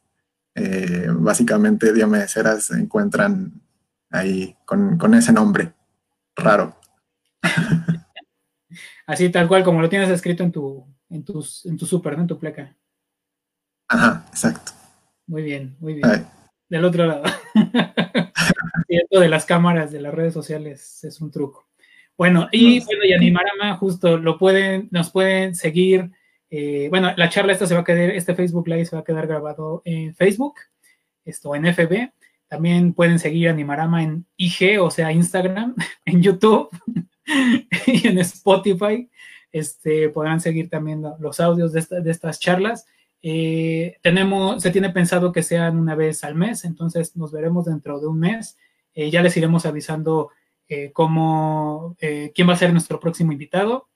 [0.56, 3.62] Eh, básicamente Diomedes Eras se encuentran
[4.10, 5.72] ahí con, ese nombre
[6.34, 6.76] raro.
[9.10, 12.28] Así tal cual como lo tienes escrito en tu, en tus, en tu super, En
[12.28, 12.76] tu pleca.
[13.88, 14.70] Ajá, exacto.
[15.26, 16.26] Muy bien, muy bien.
[16.68, 17.24] Del otro lado.
[19.10, 21.68] de las cámaras de las redes sociales es un truco.
[22.16, 26.12] Bueno, y bueno, y Animarama, justo lo pueden, nos pueden seguir.
[26.48, 29.04] Eh, bueno, la charla esta se va a quedar, este Facebook Live se va a
[29.04, 30.54] quedar grabado en Facebook,
[31.24, 32.12] esto en FB.
[32.46, 35.74] También pueden seguir Animarama en IG, o sea, Instagram,
[36.04, 36.70] en YouTube
[37.86, 39.08] y en Spotify.
[39.52, 42.86] Este, podrán seguir también los audios de, estas charlas.
[43.22, 48.00] Eh, tenemos, se tiene pensado que sean una vez al mes, entonces nos veremos dentro
[48.00, 48.56] de un mes.
[48.94, 50.30] Eh, ya les iremos avisando
[50.68, 53.88] eh, cómo, eh, quién va a ser nuestro próximo invitado.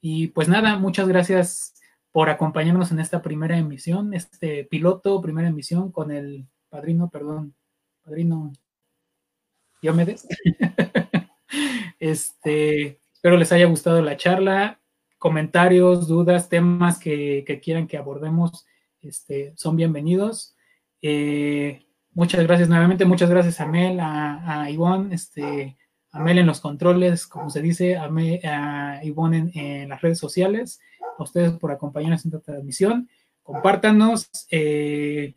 [0.00, 1.74] Y pues nada, muchas gracias
[2.12, 7.54] por acompañarnos en esta primera emisión, este piloto, primera emisión con el padrino, perdón,
[8.04, 8.52] padrino
[9.80, 10.28] Diomedes.
[11.98, 14.80] este, espero les haya gustado la charla.
[15.18, 18.66] Comentarios, dudas, temas que, quieran que abordemos,
[19.00, 20.56] este, son bienvenidos.
[21.00, 25.78] Eh, Muchas gracias nuevamente, muchas gracias a Mel, a, a Ivonne, este,
[26.10, 30.78] a Mel en los controles, como se dice, a, a Ivonne en, las redes sociales,
[31.18, 33.08] a ustedes por acompañarnos en esta transmisión,
[33.42, 35.34] compártanos eh,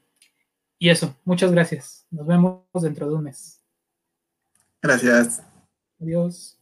[0.77, 2.05] y eso, muchas gracias.
[2.11, 3.61] Nos vemos dentro de un mes.
[4.81, 5.54] Gracias.
[6.05, 6.55] Adiós.